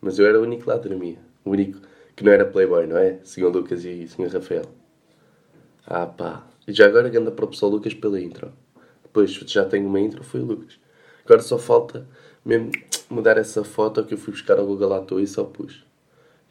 Mas 0.00 0.20
eu 0.20 0.26
era 0.26 0.38
o 0.38 0.44
único 0.44 0.62
que 0.62 0.68
lá 0.68 0.76
dormia. 0.76 1.18
O 1.44 1.50
único 1.50 1.90
que 2.20 2.24
não 2.26 2.32
era 2.32 2.44
Playboy, 2.44 2.86
não 2.86 2.98
é? 2.98 3.18
Senhor 3.24 3.50
Lucas 3.50 3.82
e 3.82 4.06
Senhor 4.06 4.30
Rafael. 4.30 4.66
Ah 5.86 6.04
pá. 6.04 6.46
E 6.68 6.72
já 6.72 6.84
agora 6.84 7.08
anda 7.18 7.30
para 7.30 7.46
o 7.46 7.48
pessoal 7.48 7.72
Lucas 7.72 7.94
pela 7.94 8.20
intro. 8.20 8.52
Depois 9.02 9.30
já 9.30 9.64
tenho 9.64 9.86
uma 9.86 9.98
intro, 9.98 10.22
foi 10.22 10.40
o 10.40 10.44
Lucas. 10.44 10.78
Agora 11.24 11.40
só 11.40 11.56
falta 11.56 12.06
mesmo 12.44 12.72
mudar 13.08 13.38
essa 13.38 13.64
foto 13.64 14.04
que 14.04 14.12
eu 14.12 14.18
fui 14.18 14.34
buscar 14.34 14.58
ao 14.58 14.66
Google 14.66 14.92
à 14.92 15.00
toa 15.00 15.22
e 15.22 15.26
só 15.26 15.44
pus. 15.44 15.82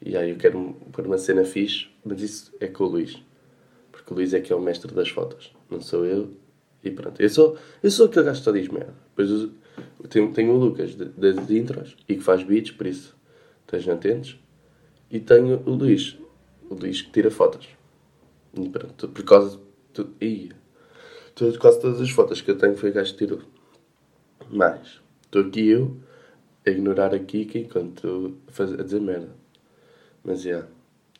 E 0.04 0.16
aí 0.16 0.30
eu 0.30 0.36
quero 0.36 0.74
pôr 0.90 1.06
uma 1.06 1.18
cena 1.18 1.44
fixe, 1.44 1.86
mas 2.04 2.20
isso 2.20 2.52
é 2.58 2.66
com 2.66 2.82
o 2.82 2.88
Luís. 2.88 3.22
Porque 3.92 4.12
o 4.12 4.16
Luís 4.16 4.34
é 4.34 4.40
que 4.40 4.52
é 4.52 4.56
o 4.56 4.60
mestre 4.60 4.92
das 4.92 5.10
fotos. 5.10 5.54
Não 5.70 5.80
sou 5.80 6.04
eu. 6.04 6.32
E 6.82 6.90
pronto. 6.90 7.22
Eu 7.22 7.30
sou, 7.30 7.56
eu 7.80 7.92
sou 7.92 8.06
aquele 8.06 8.24
gajo 8.24 8.40
que 8.40 8.44
só 8.44 8.50
diz 8.50 8.66
merda. 8.66 8.92
Depois 9.10 9.30
eu 9.30 9.50
tenho, 10.08 10.32
tenho 10.32 10.52
o 10.52 10.58
Lucas 10.58 10.96
das 10.96 11.48
intros 11.48 11.96
e 12.08 12.16
que 12.16 12.24
faz 12.24 12.42
beats, 12.42 12.72
por 12.72 12.88
isso 12.88 13.14
estejam 13.64 13.94
atentos. 13.94 14.36
E 15.10 15.20
tenho 15.20 15.62
o 15.66 15.70
Luís. 15.70 16.16
O 16.68 16.74
Luís 16.74 17.02
que 17.02 17.10
tira 17.10 17.30
fotos. 17.30 17.68
E 18.54 18.68
pronto. 18.68 19.08
Por 19.08 19.24
causa. 19.24 19.58
De, 19.92 20.06
ia. 20.24 20.56
Quase 21.58 21.80
todas 21.80 22.00
as 22.00 22.10
fotos 22.10 22.40
que 22.40 22.50
eu 22.50 22.58
tenho 22.58 22.76
foi 22.76 22.90
o 22.90 22.92
gajo 22.92 23.12
que 23.12 23.18
tirou. 23.18 23.40
Mas 24.50 25.00
estou 25.22 25.42
aqui 25.42 25.68
eu 25.68 25.96
a 26.66 26.70
ignorar 26.70 27.14
a 27.14 27.18
Kika 27.18 27.58
enquanto 27.58 28.36
a, 28.46 28.62
a 28.62 28.84
dizer 28.84 29.00
merda. 29.00 29.34
Mas 30.22 30.44
é. 30.44 30.50
Yeah. 30.50 30.68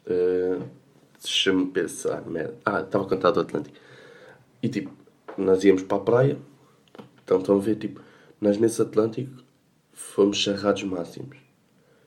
Uh, 0.06 0.80
Deixa-me 1.22 1.66
pensar, 1.66 2.26
merda. 2.26 2.56
Ah, 2.64 2.80
estava 2.80 3.04
a 3.04 3.08
contar 3.08 3.30
do 3.30 3.40
Atlântico. 3.40 3.76
E 4.62 4.68
tipo, 4.68 4.90
nós 5.36 5.62
íamos 5.62 5.82
para 5.82 5.98
a 5.98 6.00
praia. 6.00 6.38
Então 7.22 7.38
estão 7.38 7.56
a 7.56 7.60
ver, 7.60 7.76
tipo, 7.76 8.00
nós 8.40 8.56
nesse 8.56 8.80
Atlântico 8.80 9.42
fomos 9.92 10.38
charrados 10.38 10.82
máximos. 10.82 11.36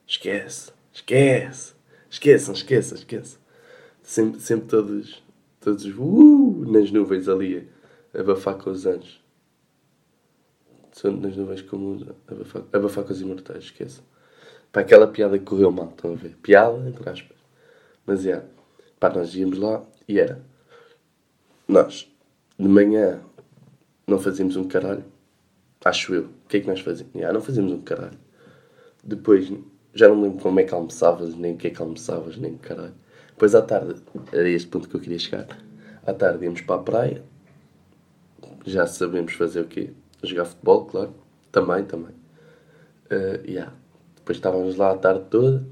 Esquece, 0.08 0.72
esquece, 0.92 1.73
esqueçam, 2.14 2.54
esqueçam, 2.54 2.98
esqueçam. 2.98 3.40
Sempre, 4.02 4.40
sempre 4.40 4.68
todos, 4.68 5.24
todos 5.60 5.86
uh, 5.86 6.66
nas 6.72 6.92
nuvens 6.92 7.28
ali 7.28 7.70
a 8.14 8.20
abafar 8.20 8.56
com 8.56 8.70
os. 8.70 8.84
São 10.92 11.12
nas 11.18 11.36
nuvens 11.36 11.62
como 11.64 12.16
abafar, 12.28 12.64
abafar 12.72 13.04
com 13.04 13.12
os 13.12 13.22
imortais, 13.22 13.64
esqueçam. 13.66 14.04
Para 14.72 14.82
aquela 14.82 15.08
piada 15.08 15.38
que 15.38 15.46
correu 15.46 15.72
mal, 15.72 15.90
estão 15.90 16.12
a 16.12 16.16
ver? 16.16 16.36
Piada, 16.42 16.78
entre 16.88 17.10
aspas. 17.10 17.38
Mas 18.06 18.26
é, 18.26 18.44
pá, 19.00 19.10
nós 19.10 19.34
íamos 19.36 19.58
lá 19.58 19.84
e 20.08 20.20
era. 20.20 20.42
Nós 21.68 22.12
de 22.60 22.68
manhã 22.68 23.22
não 24.06 24.20
fazíamos 24.20 24.56
um 24.56 24.68
caralho. 24.68 25.06
Acho 25.84 26.14
eu. 26.14 26.26
O 26.26 26.48
que 26.48 26.58
é 26.58 26.60
que 26.60 26.68
nós 26.68 26.80
fazíamos? 26.80 27.14
Yeah, 27.16 27.34
não 27.34 27.44
fazíamos 27.44 27.72
um 27.74 27.82
caralho. 27.82 28.18
Depois, 29.04 29.52
já 29.94 30.08
não 30.08 30.22
lembro 30.22 30.40
como 30.42 30.60
é 30.60 30.64
que 30.64 30.74
almoçavas, 30.74 31.36
nem 31.36 31.54
o 31.54 31.58
que 31.58 31.68
é 31.68 31.70
que 31.70 31.82
almoçavas, 31.82 32.38
nem 32.38 32.58
caralho. 32.58 32.96
Depois 33.30 33.54
à 33.54 33.62
tarde, 33.62 34.02
era 34.32 34.50
este 34.50 34.68
ponto 34.68 34.90
que 34.90 34.96
eu 34.96 35.00
queria 35.00 35.20
chegar. 35.20 35.48
À 36.06 36.14
tarde 36.14 36.44
íamos 36.44 36.62
para 36.62 36.76
a 36.76 36.84
praia. 36.84 37.24
Já 38.66 38.88
sabemos 38.88 39.34
fazer 39.34 39.62
o 39.62 39.68
quê? 39.68 39.92
Jogar 40.24 40.46
futebol, 40.46 40.86
claro. 40.86 41.14
Também, 41.52 41.84
também. 41.84 42.16
Uh, 43.12 43.46
yeah. 43.46 43.74
Depois 44.16 44.38
estávamos 44.38 44.76
lá 44.78 44.92
a 44.92 44.98
tarde 44.98 45.26
toda. 45.30 45.66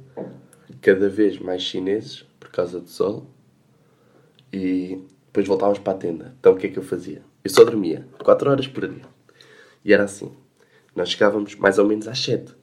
Cada 0.81 1.09
vez 1.09 1.39
mais 1.39 1.61
chineses, 1.61 2.23
por 2.39 2.51
causa 2.51 2.79
do 2.79 2.89
sol. 2.89 3.25
E 4.51 5.03
depois 5.25 5.47
voltávamos 5.47 5.79
para 5.79 5.93
a 5.93 5.97
tenda. 5.97 6.35
Então 6.39 6.53
o 6.53 6.57
que 6.57 6.67
é 6.67 6.69
que 6.69 6.77
eu 6.77 6.83
fazia? 6.83 7.23
Eu 7.43 7.49
só 7.49 7.63
dormia 7.63 8.05
4 8.23 8.51
horas 8.51 8.67
por 8.67 8.87
dia. 8.87 9.05
E 9.83 9.93
era 9.93 10.03
assim. 10.03 10.31
Nós 10.95 11.09
chegávamos 11.09 11.55
mais 11.55 11.79
ou 11.79 11.87
menos 11.87 12.07
às 12.07 12.19
7. 12.19 12.53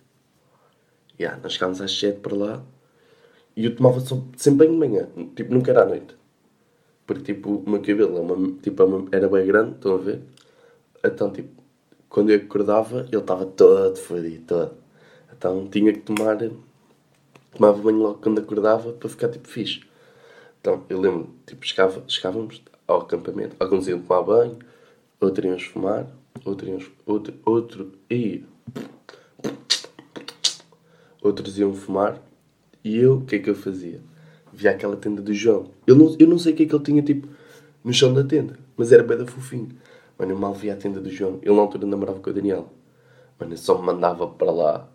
Yeah, 1.19 1.41
nós 1.43 1.53
chegávamos 1.55 1.81
às 1.81 1.99
7 1.99 2.21
para 2.21 2.37
lá 2.37 2.63
e 3.57 3.65
eu 3.65 3.75
tomava 3.75 4.01
sempre 4.37 4.67
bem 4.67 4.71
de 4.71 4.77
manhã. 4.77 5.09
Tipo, 5.35 5.53
nunca 5.53 5.73
era 5.73 5.83
à 5.83 5.87
noite. 5.87 6.17
Porque 7.07 7.35
tipo, 7.35 7.57
o 7.57 7.71
meu 7.71 7.81
cabelo 7.81 8.19
é 8.19 8.21
uma, 8.21 8.53
tipo, 8.63 8.83
é 9.11 9.17
era 9.17 9.29
bem 9.29 9.47
grande, 9.47 9.75
estão 9.75 9.95
a 9.95 9.99
ver? 9.99 10.23
Então, 11.05 11.33
tipo, 11.33 11.51
quando 12.09 12.31
eu 12.31 12.37
acordava, 12.39 13.01
ele 13.11 13.17
estava 13.17 13.47
todo 13.47 13.97
fodido, 13.97 14.45
todo. 14.47 14.73
Então 15.37 15.67
tinha 15.69 15.93
que 15.93 16.01
tomar. 16.01 16.39
Tomava 17.53 17.83
banho 17.83 17.99
logo 17.99 18.21
quando 18.23 18.41
acordava 18.41 18.93
para 18.93 19.09
ficar 19.09 19.29
tipo 19.29 19.49
fixe. 19.49 19.83
Então, 20.61 20.85
eu 20.89 21.01
lembro, 21.01 21.31
tipo, 21.47 21.65
chegava, 21.67 22.05
chegávamos 22.09 22.63
ao 22.87 23.01
acampamento, 23.01 23.57
alguns 23.59 23.89
iam 23.89 24.01
tomar 24.01 24.23
banho, 24.23 24.59
outros 25.21 25.47
iam 25.47 25.59
fumar, 25.59 26.07
outros 26.45 26.69
iam. 26.69 26.81
Outro. 27.07 27.35
outro 27.45 27.93
e 28.11 28.45
outros 31.28 31.58
iam 31.58 31.75
fumar, 31.75 32.20
e 32.85 32.97
eu, 32.99 33.18
o 33.18 33.25
que 33.25 33.37
é 33.37 33.38
que 33.38 33.50
eu 33.50 33.54
fazia? 33.54 34.00
Via 34.52 34.70
aquela 34.70 34.97
tenda 34.97 35.23
do 35.23 35.32
João. 35.32 35.70
Eu 35.87 35.94
não, 35.94 36.16
eu 36.18 36.26
não 36.26 36.38
sei 36.38 36.52
o 36.52 36.56
que 36.56 36.64
é 36.64 36.66
que 36.66 36.75
ele 36.75 36.85
tinha, 36.85 37.02
tipo, 37.02 37.28
no 37.85 37.92
chão 37.92 38.12
da 38.12 38.25
tenda, 38.25 38.58
mas 38.76 38.92
era 38.92 39.02
bem 39.02 39.16
da 39.16 39.26
fofinho. 39.26 39.68
Mano, 40.18 40.32
eu 40.32 40.38
mal 40.38 40.54
via 40.54 40.73
a 40.73 40.76
tenda 40.76 41.00
do 41.00 41.11
João. 41.11 41.38
Ele 41.42 41.54
na 41.54 41.61
altura 41.61 41.87
namorava 41.87 42.18
com 42.18 42.30
o 42.30 42.32
Daniel. 42.32 42.68
Mano, 43.38 43.52
eu 43.52 43.56
só 43.56 43.78
me 43.78 43.87
mandava 43.87 44.26
para 44.26 44.50
lá. 44.50 44.88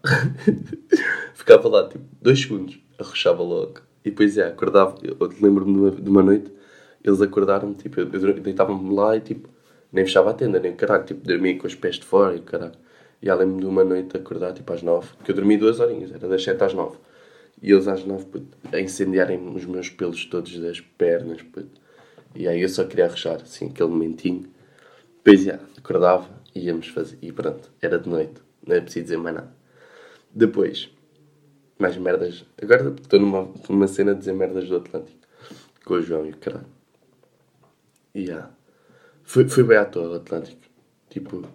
Ficava 1.34 1.70
lá, 1.70 1.88
tipo, 1.88 2.04
dois 2.22 2.42
segundos, 2.42 2.78
arrochava 3.00 3.42
logo. 3.42 3.80
E 4.04 4.10
depois, 4.10 4.38
é, 4.38 4.48
acordava, 4.48 4.98
eu 5.02 5.16
lembro-me 5.42 5.92
de, 5.92 6.02
de 6.02 6.10
uma 6.10 6.22
noite, 6.22 6.52
eles 7.04 7.22
acordaram-me, 7.22 7.74
tipo, 7.76 8.02
eu, 8.02 8.10
eu 8.12 8.34
deitava-me 8.42 8.94
lá 8.94 9.16
e, 9.16 9.22
tipo, 9.22 9.48
nem 9.92 10.06
fechava 10.06 10.32
a 10.32 10.34
tenda, 10.34 10.60
nem 10.60 10.76
caralho, 10.76 11.06
tipo, 11.06 11.26
dormia 11.26 11.58
com 11.58 11.68
os 11.68 11.76
pés 11.76 11.96
de 11.96 12.06
fora 12.06 12.36
e 12.36 12.42
caralho. 12.42 12.74
E 13.24 13.32
lembro-me 13.32 13.62
de 13.62 13.68
uma 13.68 13.86
noite 13.86 14.18
acordar, 14.18 14.52
tipo, 14.52 14.74
às 14.74 14.84
nove, 14.84 15.08
que 15.24 15.32
eu 15.32 15.36
dormi 15.36 15.58
duas 15.58 15.80
horinhas, 15.80 16.12
era 16.12 16.28
das 16.28 16.44
sete 16.44 16.62
às 16.62 16.74
nove. 16.74 16.98
E 17.62 17.72
eles 17.72 17.88
às 17.88 18.04
nove, 18.04 18.26
puto, 18.26 18.58
a 18.70 18.82
incendiarem 18.82 19.40
os 19.56 19.64
meus 19.64 19.90
pelos 19.90 20.26
todos 20.26 20.60
das 20.60 20.82
pernas, 20.82 21.42
puto. 21.42 21.82
E 22.36 22.50
aí 22.50 22.62
eu 22.62 22.68
só 22.68 22.84
queria 22.84 23.06
arrochar, 23.06 23.42
assim, 23.42 23.70
aquele 23.70 23.88
momentinho. 23.88 24.52
Depois, 25.24 25.42
já, 25.42 25.58
acordava 25.78 26.30
e 26.54 26.66
íamos 26.66 26.90
fazer, 26.90 27.18
e 27.22 27.32
pronto, 27.32 27.72
era 27.82 27.98
de 27.98 28.10
noite, 28.10 28.42
não 28.68 28.76
é 28.76 28.82
preciso 28.82 29.06
dizer 29.06 29.18
mais 29.18 29.36
nada. 29.38 29.56
Depois, 30.30 30.90
mais 31.80 31.96
merdas. 31.96 32.46
Agora 32.62 32.90
estou 32.90 33.22
numa, 33.22 33.50
numa 33.70 33.88
cena 33.88 34.14
de 34.14 34.20
dizer 34.20 34.34
merdas 34.34 34.68
do 34.68 34.76
Atlântico. 34.76 35.20
Com 35.86 35.94
o 35.94 36.02
João 36.02 36.26
e 36.26 36.32
o 36.32 36.38
caralho. 36.38 36.66
E 38.14 38.24
yeah. 38.24 38.52
Foi, 39.24 39.48
foi 39.48 39.64
bem 39.64 39.78
à 39.78 39.86
toa 39.86 40.10
o 40.10 40.14
Atlântico. 40.16 40.62
Tipo, 41.10 41.48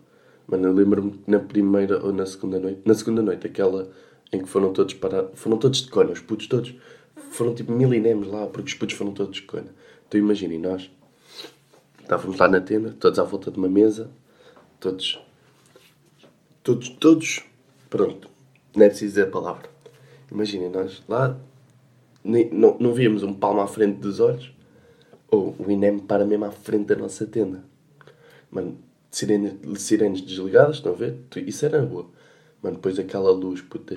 mano, 0.49 0.69
eu 0.69 0.73
lembro-me 0.73 1.21
na 1.27 1.39
primeira 1.39 2.05
ou 2.05 2.13
na 2.13 2.27
segunda 2.27 2.59
noite. 2.59 2.81
Na 2.85 2.95
segunda 2.95 3.23
noite, 3.23 3.47
aquela 3.47 3.91
em 4.33 4.41
que 4.41 4.49
foram 4.49 4.73
todos 4.73 4.95
para. 4.95 5.29
Foram 5.35 5.59
todos 5.59 5.83
de 5.83 5.91
cona, 5.91 6.11
os 6.11 6.21
putos 6.21 6.47
todos. 6.47 6.75
Foram 7.31 7.55
tipo 7.55 7.71
milinemos 7.71 8.27
lá, 8.29 8.47
porque 8.47 8.69
os 8.69 8.75
putos 8.75 8.97
foram 8.97 9.13
todos 9.13 9.37
de 9.37 9.43
cona. 9.43 9.69
Então 10.07 10.19
imaginem, 10.19 10.59
nós 10.59 10.91
estávamos 12.01 12.39
lá 12.39 12.49
na 12.49 12.61
tenda, 12.61 12.95
todos 12.99 13.19
à 13.19 13.23
volta 13.23 13.51
de 13.51 13.59
uma 13.59 13.69
mesa, 13.69 14.11
todos. 14.81 15.21
Todos, 16.63 16.89
todos. 16.89 17.45
Pronto, 17.91 18.29
não 18.75 18.85
é 18.85 18.89
preciso 18.89 19.13
dizer 19.13 19.29
a 19.29 19.31
palavra. 19.31 19.69
Imaginem, 20.31 20.71
nós 20.71 21.03
lá 21.09 21.39
nem, 22.25 22.51
não, 22.51 22.77
não 22.79 22.93
víamos 22.93 23.23
um 23.23 23.33
palmo 23.33 23.61
à 23.61 23.67
frente 23.67 23.99
dos 23.99 24.21
olhos, 24.21 24.53
ou 25.31 25.55
o 25.59 25.71
INEM 25.71 25.99
para 25.99 26.25
mesmo 26.25 26.45
à 26.45 26.51
frente 26.51 26.87
da 26.87 26.97
nossa 26.97 27.27
tenda. 27.27 27.65
Mano, 28.51 28.79
sirenes, 29.11 29.55
sirenes 29.81 30.21
desligadas, 30.21 30.77
estão 30.77 30.93
a 30.93 30.97
ver? 30.97 31.17
Isso 31.47 31.65
era 31.65 31.83
boa. 31.83 32.07
Mano, 32.63 32.77
depois 32.77 32.99
aquela 32.99 33.31
luz, 33.31 33.61
puto, 33.61 33.95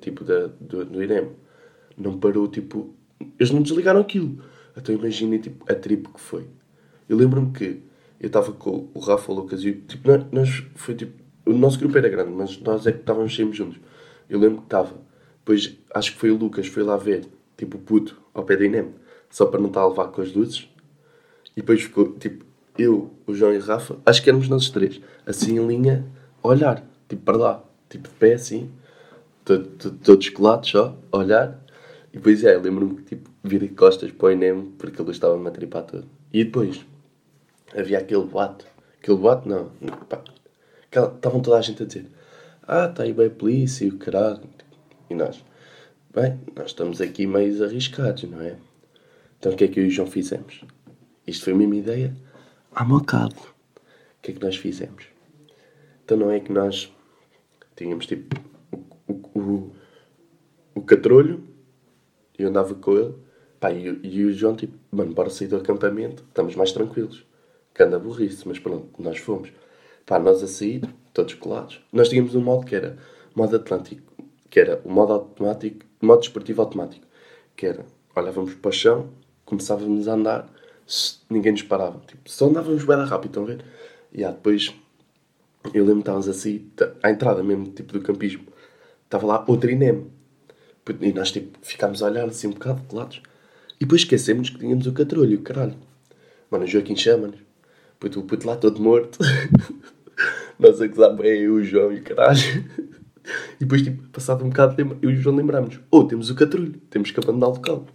tipo 0.00 0.24
da, 0.24 0.48
do, 0.60 0.84
do 0.84 1.02
INEM, 1.02 1.30
não 1.96 2.18
parou, 2.18 2.48
tipo... 2.48 2.94
Eles 3.38 3.52
não 3.52 3.62
desligaram 3.62 4.00
aquilo. 4.00 4.42
Então 4.76 4.94
imaginem, 4.94 5.40
tipo, 5.40 5.64
a 5.70 5.74
trip 5.74 6.08
que 6.08 6.20
foi. 6.20 6.46
Eu 7.08 7.16
lembro-me 7.16 7.52
que 7.52 7.82
eu 8.20 8.26
estava 8.26 8.52
com 8.52 8.88
o 8.92 8.98
Rafa, 8.98 9.32
Lucas 9.32 9.64
e... 9.64 9.72
Tipo, 9.72 10.10
nós, 10.30 10.64
foi 10.74 10.94
tipo... 10.94 11.22
O 11.44 11.52
nosso 11.52 11.78
grupo 11.78 11.98
era 11.98 12.08
grande, 12.08 12.30
mas 12.30 12.60
nós 12.60 12.86
é 12.86 12.92
que 12.92 13.00
estávamos 13.00 13.34
sempre 13.34 13.56
juntos. 13.56 13.80
Eu 14.28 14.38
lembro 14.38 14.58
que 14.58 14.66
estava. 14.66 14.94
Depois, 15.38 15.76
acho 15.92 16.12
que 16.12 16.18
foi 16.18 16.30
o 16.30 16.36
Lucas, 16.36 16.66
foi 16.68 16.82
lá 16.84 16.96
ver, 16.96 17.26
tipo, 17.56 17.78
puto, 17.78 18.20
ao 18.32 18.44
pé 18.44 18.56
do 18.56 18.64
INEM. 18.64 18.94
Só 19.28 19.46
para 19.46 19.58
não 19.58 19.68
estar 19.68 19.80
a 19.80 19.88
levar 19.88 20.08
com 20.08 20.20
as 20.20 20.32
luzes. 20.32 20.68
E 21.56 21.60
depois 21.60 21.82
ficou, 21.82 22.12
tipo, 22.12 22.44
eu, 22.78 23.10
o 23.26 23.34
João 23.34 23.52
e 23.52 23.58
o 23.58 23.62
Rafa, 23.62 23.96
acho 24.06 24.22
que 24.22 24.30
éramos 24.30 24.48
nós 24.48 24.70
três, 24.70 25.00
assim 25.26 25.58
em 25.58 25.66
linha, 25.66 26.04
a 26.42 26.48
olhar, 26.48 26.84
tipo, 27.08 27.22
para 27.22 27.36
lá 27.36 27.64
tipo 27.92 28.08
de 28.08 28.14
pé 28.14 28.34
assim, 28.34 28.70
todo, 29.44 29.66
todo, 29.66 29.98
todos 29.98 30.28
colados 30.30 30.70
só, 30.70 30.96
a 31.10 31.16
olhar. 31.16 31.60
E 32.12 32.16
depois 32.16 32.42
é, 32.44 32.56
lembro-me 32.56 32.96
que 32.96 33.02
tipo, 33.02 33.30
virei 33.42 33.68
costas 33.68 34.10
para 34.10 34.26
o 34.26 34.30
Enem 34.30 34.72
porque 34.78 35.00
ele 35.00 35.10
estava-me 35.10 35.46
a 35.48 35.50
tripar 35.50 35.84
todo. 35.84 36.06
E 36.32 36.44
depois 36.44 36.84
havia 37.76 37.98
aquele 37.98 38.24
boato. 38.24 38.66
Aquele 39.00 39.18
boato 39.18 39.48
não. 39.48 39.70
Pá, 40.08 40.22
estavam 40.90 41.40
toda 41.40 41.58
a 41.58 41.60
gente 41.62 41.82
a 41.82 41.86
dizer 41.86 42.06
Ah, 42.66 42.86
está 42.86 43.02
aí 43.02 43.12
bem 43.12 43.26
a 43.26 43.30
polícia 43.30 43.84
e 43.84 43.88
o 43.88 43.98
caralho. 43.98 44.40
E 45.10 45.14
nós, 45.14 45.44
bem, 46.14 46.38
nós 46.56 46.68
estamos 46.68 47.00
aqui 47.00 47.26
meio 47.26 47.64
arriscados, 47.64 48.24
não 48.24 48.40
é? 48.40 48.56
Então 49.38 49.52
o 49.52 49.56
que 49.56 49.64
é 49.64 49.68
que 49.68 49.80
eu 49.80 49.84
e 49.84 49.88
o 49.88 49.90
João 49.90 50.08
fizemos? 50.08 50.64
Isto 51.26 51.44
foi 51.44 51.52
a 51.52 51.56
mesma 51.56 51.76
ideia 51.76 52.14
cabo. 53.06 53.40
O 53.40 54.22
que 54.22 54.30
é 54.30 54.34
que 54.34 54.42
nós 54.42 54.56
fizemos? 54.56 55.06
Então 56.04 56.16
não 56.16 56.30
é 56.30 56.40
que 56.40 56.52
nós 56.52 56.92
Tínhamos 57.74 58.06
tipo 58.06 58.36
o, 58.70 59.12
o, 59.12 59.40
o, 59.40 59.72
o 60.74 60.82
catrolho, 60.82 61.42
eu 62.38 62.48
andava 62.48 62.74
com 62.74 62.92
ele, 62.96 63.14
pá, 63.58 63.72
e, 63.72 64.00
e 64.02 64.24
o 64.24 64.32
João 64.32 64.54
tipo, 64.54 64.76
mano, 64.90 65.12
bora 65.12 65.30
sair 65.30 65.48
do 65.48 65.56
acampamento, 65.56 66.22
estamos 66.28 66.54
mais 66.54 66.72
tranquilos. 66.72 67.26
Que 67.74 67.82
anda 67.82 67.98
burrice, 67.98 68.46
mas 68.46 68.58
pronto, 68.58 68.88
nós 69.02 69.18
fomos. 69.18 69.50
Pá, 70.04 70.18
nós 70.18 70.42
a 70.42 70.46
sair, 70.46 70.82
todos 71.14 71.34
colados. 71.34 71.80
Nós 71.92 72.08
tínhamos 72.10 72.34
um 72.34 72.42
modo 72.42 72.66
que 72.66 72.76
era 72.76 72.98
modo 73.34 73.56
Atlântico, 73.56 74.12
que 74.50 74.60
era 74.60 74.82
o 74.84 74.90
modo 74.90 75.14
automático, 75.14 75.86
modo 76.00 76.20
desportivo 76.20 76.60
automático, 76.60 77.06
que 77.56 77.66
era, 77.66 77.86
olhávamos 78.14 78.54
para 78.54 78.68
o 78.68 78.72
chão, 78.72 79.10
começávamos 79.46 80.06
a 80.06 80.12
andar, 80.12 80.52
ninguém 81.30 81.52
nos 81.52 81.62
parava. 81.62 82.00
Tipo, 82.06 82.28
só 82.30 82.48
andávamos 82.48 82.84
bem 82.84 82.96
rápido, 83.04 83.30
estão 83.30 83.42
a 83.44 83.46
ver? 83.46 83.64
E 84.12 84.24
ah, 84.24 84.30
depois 84.30 84.74
eu 85.72 85.84
lembro 85.84 85.96
que 85.96 86.00
estávamos 86.00 86.28
assim, 86.28 86.70
à 87.02 87.10
entrada 87.10 87.42
mesmo, 87.42 87.66
tipo 87.68 87.92
do 87.92 88.00
campismo, 88.00 88.44
estava 89.04 89.26
lá 89.26 89.44
outro 89.46 89.70
INEM. 89.70 90.06
E 91.00 91.12
nós 91.12 91.30
tipo, 91.30 91.58
ficámos 91.62 92.02
a 92.02 92.06
olhar 92.06 92.26
assim 92.26 92.48
um 92.48 92.52
bocado 92.52 92.82
colados. 92.88 93.22
E 93.80 93.84
depois 93.84 94.02
esquecemos 94.02 94.50
que 94.50 94.58
tínhamos 94.58 94.86
o 94.86 94.92
catrolho, 94.92 95.40
caralho. 95.42 95.76
Mano, 96.50 96.64
o 96.64 96.66
Joaquim 96.66 96.96
chama-nos. 96.96 97.40
Puto, 97.98 98.20
o 98.20 98.24
puto 98.24 98.46
lá 98.46 98.56
todo 98.56 98.82
morto. 98.82 99.18
nós 100.58 100.80
a 100.80 100.86
gozar 100.86 101.14
bem 101.16 101.42
eu, 101.42 101.54
o 101.54 101.62
João 101.62 101.92
e 101.92 102.00
o 102.00 102.02
caralho. 102.02 102.38
E 103.54 103.64
depois, 103.64 103.82
tipo, 103.82 104.02
passado 104.08 104.44
um 104.44 104.48
bocado, 104.48 104.74
eu 105.00 105.08
e 105.08 105.14
o 105.14 105.16
João 105.16 105.36
lembramos: 105.36 105.78
Oh, 105.92 106.02
temos 106.02 106.28
o 106.28 106.34
catrulho, 106.34 106.72
temos 106.90 107.12
que 107.12 107.20
abandonar 107.20 107.50
o 107.50 107.52
local. 107.52 107.86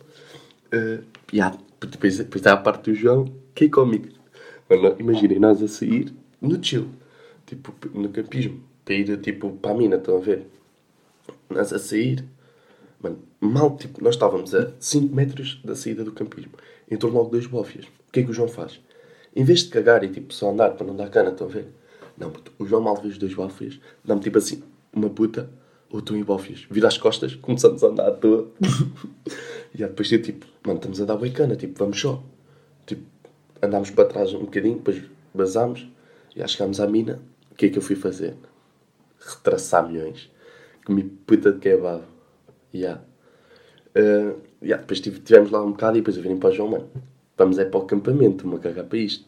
Uh, 0.74 1.04
yeah, 1.34 1.58
depois, 1.82 2.18
depois 2.18 2.48
há 2.48 2.54
a 2.54 2.58
parte 2.58 2.92
do 2.92 2.96
João, 2.96 3.26
que 3.54 3.66
é 3.66 3.70
cómico. 3.70 4.08
Imaginem 5.00 5.40
nós 5.40 5.62
a 5.62 5.68
sair 5.68 6.14
no 6.42 6.64
chill 6.64 6.90
tipo, 7.48 7.74
no 7.98 8.10
campismo, 8.10 8.62
para 8.86 8.94
ir, 8.94 9.18
tipo, 9.22 9.52
para 9.54 9.72
a 9.72 9.74
mina, 9.74 9.96
estão 9.96 10.18
a 10.18 10.20
ver? 10.20 10.46
Nós 11.50 11.74
a 11.74 11.80
sair, 11.80 12.24
mano, 13.02 13.20
mal, 13.40 13.76
tipo, 13.78 14.04
nós 14.04 14.16
estávamos 14.16 14.54
a 14.54 14.72
5 14.80 15.16
metros 15.16 15.60
da 15.64 15.76
saída 15.76 16.04
do 16.04 16.12
campismo. 16.12 16.52
Entrou 16.92 17.12
logo 17.12 17.30
dois 17.30 17.48
bófias. 17.48 17.86
O 17.86 18.12
que 18.12 18.20
é 18.20 18.24
que 18.24 18.30
o 18.30 18.34
João 18.34 18.50
faz? 18.50 18.80
Em 19.36 19.44
vez 19.44 19.62
de 19.62 19.70
cagar 19.70 20.04
e, 20.04 20.10
tipo, 20.10 20.34
só 20.34 20.52
andar 20.52 20.72
para 20.72 20.86
não 20.86 20.96
dar 20.96 21.10
cana, 21.10 21.30
estão 21.30 21.48
a 21.48 21.50
ver? 21.50 21.68
Não, 22.18 22.32
o 22.60 22.66
João 22.66 22.82
mal 22.82 22.96
vê 22.98 23.08
os 23.08 23.18
dois 23.18 23.34
bófias, 23.34 23.80
dá-me, 24.04 24.22
tipo, 24.22 24.38
assim, 24.38 24.62
uma 24.94 25.10
puta, 25.10 25.50
ou 25.90 26.02
tu 26.02 26.16
em 26.16 26.24
bófias. 26.24 26.66
Vira 26.70 26.88
as 26.88 26.98
costas, 26.98 27.36
começamos 27.36 27.84
a 27.84 27.88
andar 27.88 28.10
à 28.10 28.12
toa. 28.12 28.52
e 29.78 29.84
aí, 29.84 29.90
depois, 29.90 30.12
eu, 30.12 30.22
tipo, 30.22 30.46
mano, 30.66 30.80
estamos 30.80 31.02
a 31.02 31.06
dar 31.06 31.18
bem 31.18 31.32
cana, 31.32 31.56
tipo, 31.56 31.78
vamos 31.78 32.00
só. 32.00 32.24
Tipo, 32.86 33.04
andámos 33.62 33.90
para 33.92 34.06
trás 34.06 34.34
um 34.34 34.42
bocadinho, 34.42 34.76
depois 34.76 35.02
basámos, 35.34 35.88
e 36.36 36.40
já 36.40 36.48
chegámos 36.48 36.80
à 36.80 36.88
mina, 36.88 37.20
que 37.58 37.66
é 37.66 37.70
que 37.70 37.78
eu 37.78 37.82
fui 37.82 37.96
fazer? 37.96 38.36
Retraçar 39.20 39.90
milhões. 39.90 40.32
Comi 40.86 41.04
puta 41.04 41.52
de 41.52 41.60
kebab. 41.60 42.04
Yeah. 42.74 43.02
Uh, 43.96 44.40
yeah, 44.62 44.82
depois 44.82 45.02
tivemos 45.02 45.50
lá 45.50 45.64
um 45.64 45.72
bocado 45.72 45.98
e 45.98 46.02
depois 46.02 46.16
eu 46.16 46.24
vim 46.24 46.38
para 46.38 46.52
o 46.52 46.54
João, 46.54 46.70
mano. 46.70 46.90
Vamos 47.36 47.58
é 47.58 47.66
para 47.66 47.80
o 47.80 47.84
acampamento, 47.84 48.48
uma 48.48 48.60
cagar 48.60 48.86
para 48.86 49.00
isto. 49.00 49.26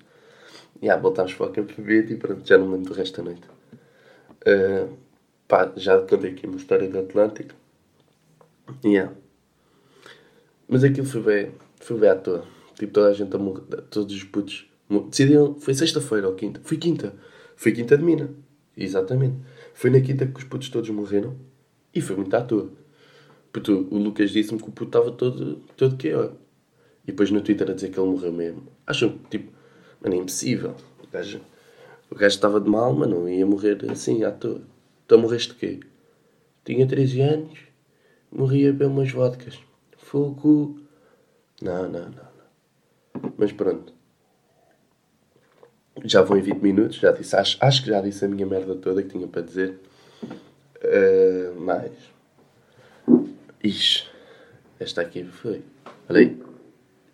Yeah, 0.82 1.02
voltámos 1.02 1.34
para 1.34 1.48
o 1.48 1.50
acampamento 1.50 2.14
e 2.14 2.16
pronto, 2.16 2.48
já 2.48 2.58
não 2.58 2.72
lembro 2.72 2.92
do 2.92 2.94
resto 2.94 3.18
da 3.18 3.24
noite. 3.24 3.48
Uh, 4.48 4.96
pá, 5.48 5.72
já 5.76 6.00
contei 6.00 6.32
aqui 6.32 6.46
uma 6.46 6.58
história 6.58 6.88
do 6.88 7.00
Atlântico. 7.00 7.56
Yeah. 8.86 9.12
Mas 10.72 10.84
aquilo 10.84 11.08
foi 11.08 11.22
bem, 11.24 11.52
foi 11.82 11.98
bem 11.98 12.10
à 12.10 12.16
toa. 12.16 12.46
Tipo, 12.78 12.94
toda 12.94 13.10
a 13.10 13.14
gente 13.14 13.32
todos 13.90 14.16
os 14.16 14.24
putos. 14.24 14.70
Decidiram, 15.10 15.56
foi 15.56 15.74
sexta-feira 15.74 16.28
ou 16.28 16.36
quinta? 16.36 16.62
Foi 16.64 16.78
quinta. 16.78 17.16
Foi 17.56 17.72
Quinta 17.72 17.98
de 17.98 18.04
Mina. 18.04 18.30
Exatamente. 18.78 19.36
Foi 19.74 19.90
na 19.90 20.00
quinta 20.00 20.28
que 20.28 20.38
os 20.38 20.44
putos 20.44 20.70
todos 20.70 20.90
morreram. 20.92 21.36
E 21.94 22.00
foi 22.00 22.16
muito 22.16 22.34
à 22.36 22.42
toa. 22.42 22.72
Porque 23.52 23.72
o 23.72 23.98
Lucas 23.98 24.30
disse-me 24.30 24.62
que 24.62 24.70
o 24.70 24.72
puto 24.72 24.98
estava 24.98 25.12
todo, 25.12 25.56
todo 25.76 25.98
que 25.98 26.14
ó. 26.14 26.30
E 27.04 27.08
depois 27.08 27.32
no 27.32 27.42
Twitter 27.42 27.70
a 27.70 27.74
dizer 27.74 27.90
que 27.90 28.00
ele 28.00 28.08
morreu 28.08 28.32
mesmo. 28.32 28.64
Acham 28.86 29.10
que, 29.10 29.38
tipo, 29.38 29.52
mano, 30.00 30.16
é 30.16 30.18
impossível. 30.20 30.76
O 31.04 31.08
gajo, 31.12 31.42
o 32.12 32.16
gajo 32.16 32.36
estava 32.36 32.62
de 32.62 32.70
mal, 32.70 32.94
mas 32.94 33.10
não 33.10 33.28
ia 33.28 33.46
morrer 33.46 33.80
assim 33.90 34.24
à 34.24 34.32
toa. 34.32 34.62
Então 35.06 35.18
morreste 35.18 35.54
de 35.54 35.60
quê? 35.60 35.80
Tinha 36.64 36.88
13 36.88 37.22
anos, 37.22 37.60
morria 38.32 38.72
bem 38.72 38.88
umas 38.88 39.12
vodkas. 39.12 39.60
Fogo. 40.10 40.80
Não, 41.62 41.84
não, 41.84 42.10
não, 42.10 42.10
não. 42.10 43.34
Mas 43.38 43.52
pronto. 43.52 43.94
Já 46.04 46.24
vou 46.24 46.36
em 46.36 46.42
20 46.42 46.58
minutos, 46.58 46.98
já 46.98 47.12
disse, 47.12 47.36
acho, 47.36 47.58
acho 47.62 47.84
que 47.84 47.90
já 47.90 48.02
disse 48.02 48.26
a 48.26 48.28
minha 48.28 48.48
merda 48.48 48.74
toda 48.74 49.04
que 49.04 49.10
tinha 49.10 49.28
para 49.28 49.44
dizer. 49.44 49.80
Uh, 50.84 51.62
mais. 51.62 51.92
Ixi, 53.64 54.08
esta 54.80 55.02
aqui 55.02 55.24
foi. 55.26 55.62
Olha 56.10 56.22
aí. 56.22 56.42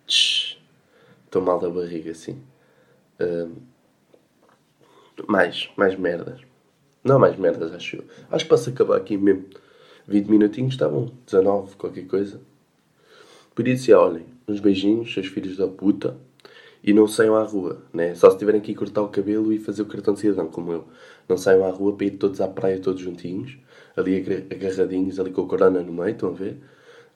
Estou 0.07 1.41
mal 1.41 1.59
da 1.59 1.69
barriga 1.69 2.11
assim. 2.11 2.41
Uh, 3.19 3.61
mais, 5.27 5.69
mais 5.75 5.99
merdas. 5.99 6.39
Não 7.03 7.19
mais 7.19 7.35
merdas, 7.37 7.73
acho 7.73 7.97
eu. 7.97 8.05
Acho 8.31 8.45
que 8.45 8.49
posso 8.49 8.69
acabar 8.69 8.95
aqui 8.95 9.17
mesmo. 9.17 9.49
20 10.07 10.27
minutinhos 10.27 10.75
está 10.75 10.87
bom. 10.87 11.11
19, 11.25 11.75
qualquer 11.75 12.07
coisa. 12.07 12.39
Por 13.55 13.69
isso, 13.69 13.89
olhem, 13.93 14.25
uns 14.45 14.59
beijinhos, 14.59 15.13
seus 15.13 15.27
filhos 15.27 15.55
da 15.55 15.65
puta 15.65 16.17
e 16.83 16.91
não 16.93 17.07
saiam 17.07 17.35
à 17.35 17.43
rua, 17.43 17.81
né? 17.93 18.13
Só 18.13 18.29
se 18.29 18.37
tiverem 18.37 18.59
que 18.59 18.73
ir 18.73 18.75
cortar 18.75 19.01
o 19.01 19.07
cabelo 19.07 19.53
e 19.53 19.57
fazer 19.59 19.81
o 19.81 19.85
cartão 19.85 20.13
de 20.13 20.19
cidadão, 20.19 20.47
como 20.47 20.73
eu. 20.73 20.85
Não 21.27 21.37
saiam 21.37 21.65
à 21.65 21.69
rua 21.71 21.95
para 21.95 22.05
ir 22.05 22.11
todos 22.17 22.41
à 22.41 22.49
praia, 22.49 22.79
todos 22.81 23.01
juntinhos, 23.01 23.57
ali 23.95 24.17
agarradinhos, 24.51 25.21
ali 25.21 25.31
com 25.31 25.43
a 25.43 25.47
corona 25.47 25.81
no 25.81 25.93
meio, 25.93 26.09
estão 26.11 26.29
a 26.29 26.33
ver? 26.33 26.57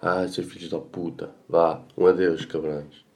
Ah, 0.02 0.25
seus 0.30 0.47
filhos 0.47 0.69
da 0.69 0.80
puta. 0.80 1.30
Vá, 1.47 1.84
um 1.97 2.08
adeus, 2.08 2.45
cabrões. 2.45 3.08